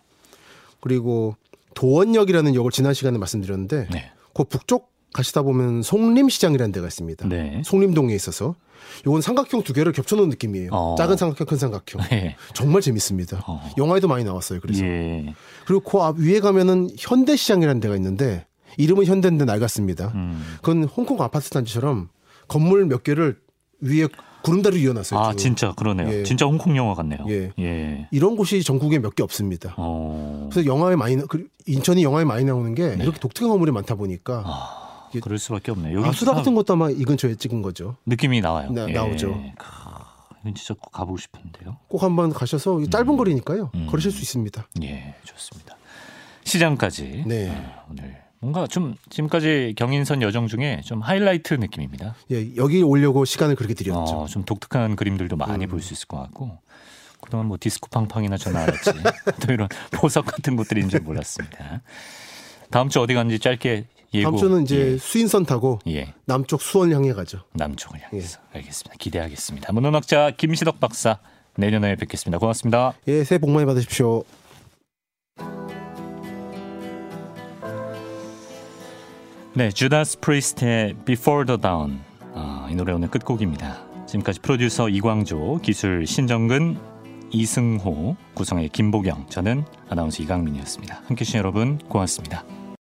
[0.80, 1.36] 그리고
[1.74, 4.12] 도원역이라는 역을 지난 시간에 말씀드렸는데 네.
[4.34, 7.28] 그 북쪽 가시다 보면 송림시장이라는 데가 있습니다.
[7.28, 7.62] 네.
[7.64, 8.54] 송림동에 있어서
[9.06, 10.70] 이건 삼각형 두 개를 겹쳐놓은 느낌이에요.
[10.72, 10.94] 어.
[10.96, 12.00] 작은 삼각형, 큰 삼각형.
[12.10, 12.36] 네.
[12.54, 13.42] 정말 재밌습니다.
[13.46, 13.60] 어.
[13.78, 14.60] 영화에도 많이 나왔어요.
[14.60, 15.34] 그래서 예.
[15.66, 18.46] 그리고 그 앞 위에 가면은 현대시장이라는 데가 있는데
[18.78, 20.12] 이름은 현대인데 낡았습니다.
[20.14, 20.42] 음.
[20.62, 22.08] 그건 홍콩 아파트 단지처럼
[22.48, 23.38] 건물 몇 개를
[23.80, 24.06] 위에
[24.42, 25.20] 구름다리 이어놨어요.
[25.20, 25.38] 아 쭉.
[25.38, 26.08] 진짜 그러네요.
[26.08, 26.22] 예.
[26.22, 27.18] 진짜 홍콩 영화 같네요.
[27.28, 27.52] 예.
[27.58, 28.08] 예.
[28.10, 29.74] 이런 곳이 전국에 몇 개 없습니다.
[29.76, 30.48] 어.
[30.50, 33.02] 그래서 영화에 많이 그 인천이 영화에 많이 나오는 게 네.
[33.02, 34.42] 이렇게 독특한 건물이 많다 보니까.
[34.46, 34.79] 아.
[35.18, 36.04] 그럴 수밖에 없네요.
[36.04, 37.96] 아수라 같은 것도 아마 이 근처에 찍은 거죠.
[38.06, 38.70] 느낌이 나와요.
[38.70, 38.92] 나, 예.
[38.92, 39.42] 나오죠.
[40.40, 41.76] 이건 진짜 꼭 가보고 싶은데요.
[41.88, 43.16] 꼭 한번 가셔서 짧은 음.
[43.16, 43.70] 거리니까요.
[43.74, 43.86] 음.
[43.88, 44.68] 걸으실 수 있습니다.
[44.82, 45.76] 예, 좋습니다.
[46.44, 47.50] 시장까지 네.
[47.50, 52.14] 아, 오늘 뭔가 좀 지금까지 경인선 여정 중에 좀 하이라이트 느낌입니다.
[52.30, 54.22] 예, 여기 오려고 시간을 그렇게 들였죠.
[54.22, 55.68] 어, 좀 독특한 그림들도 많이 음.
[55.68, 56.58] 볼수 있을 것 같고
[57.20, 58.90] 그동안 뭐 디스코 팡팡이나 전화 알았지
[59.46, 61.82] 또 이런 보석 같은 것들인 줄 몰랐습니다.
[62.70, 64.30] 다음 주 어디 갔는지 짧게 예고.
[64.30, 64.98] 다음 주는 이제 예.
[64.98, 66.14] 수인선 타고 예.
[66.24, 67.40] 남쪽 수원 향해 가죠.
[67.52, 68.58] 남쪽을 향해서 예.
[68.58, 68.96] 알겠습니다.
[68.98, 69.72] 기대하겠습니다.
[69.72, 71.18] 문헌학자 김시덕 박사
[71.56, 72.38] 내년에 뵙겠습니다.
[72.38, 72.94] 고맙습니다.
[73.08, 74.24] 예, 새해 복 많이 받으십시오.
[79.52, 82.00] 네, 주다스 프리스트의 Before the Dawn.
[82.34, 83.82] 아, 이 노래 오늘 끝곡입니다.
[84.06, 86.78] 지금까지 프로듀서 이광조, 기술 신정근,
[87.32, 91.02] 이승호, 구성의 김보경, 저는 아나운서 이강민이었습니다.
[91.06, 92.44] 함께해 주신 여러분 고맙습니다.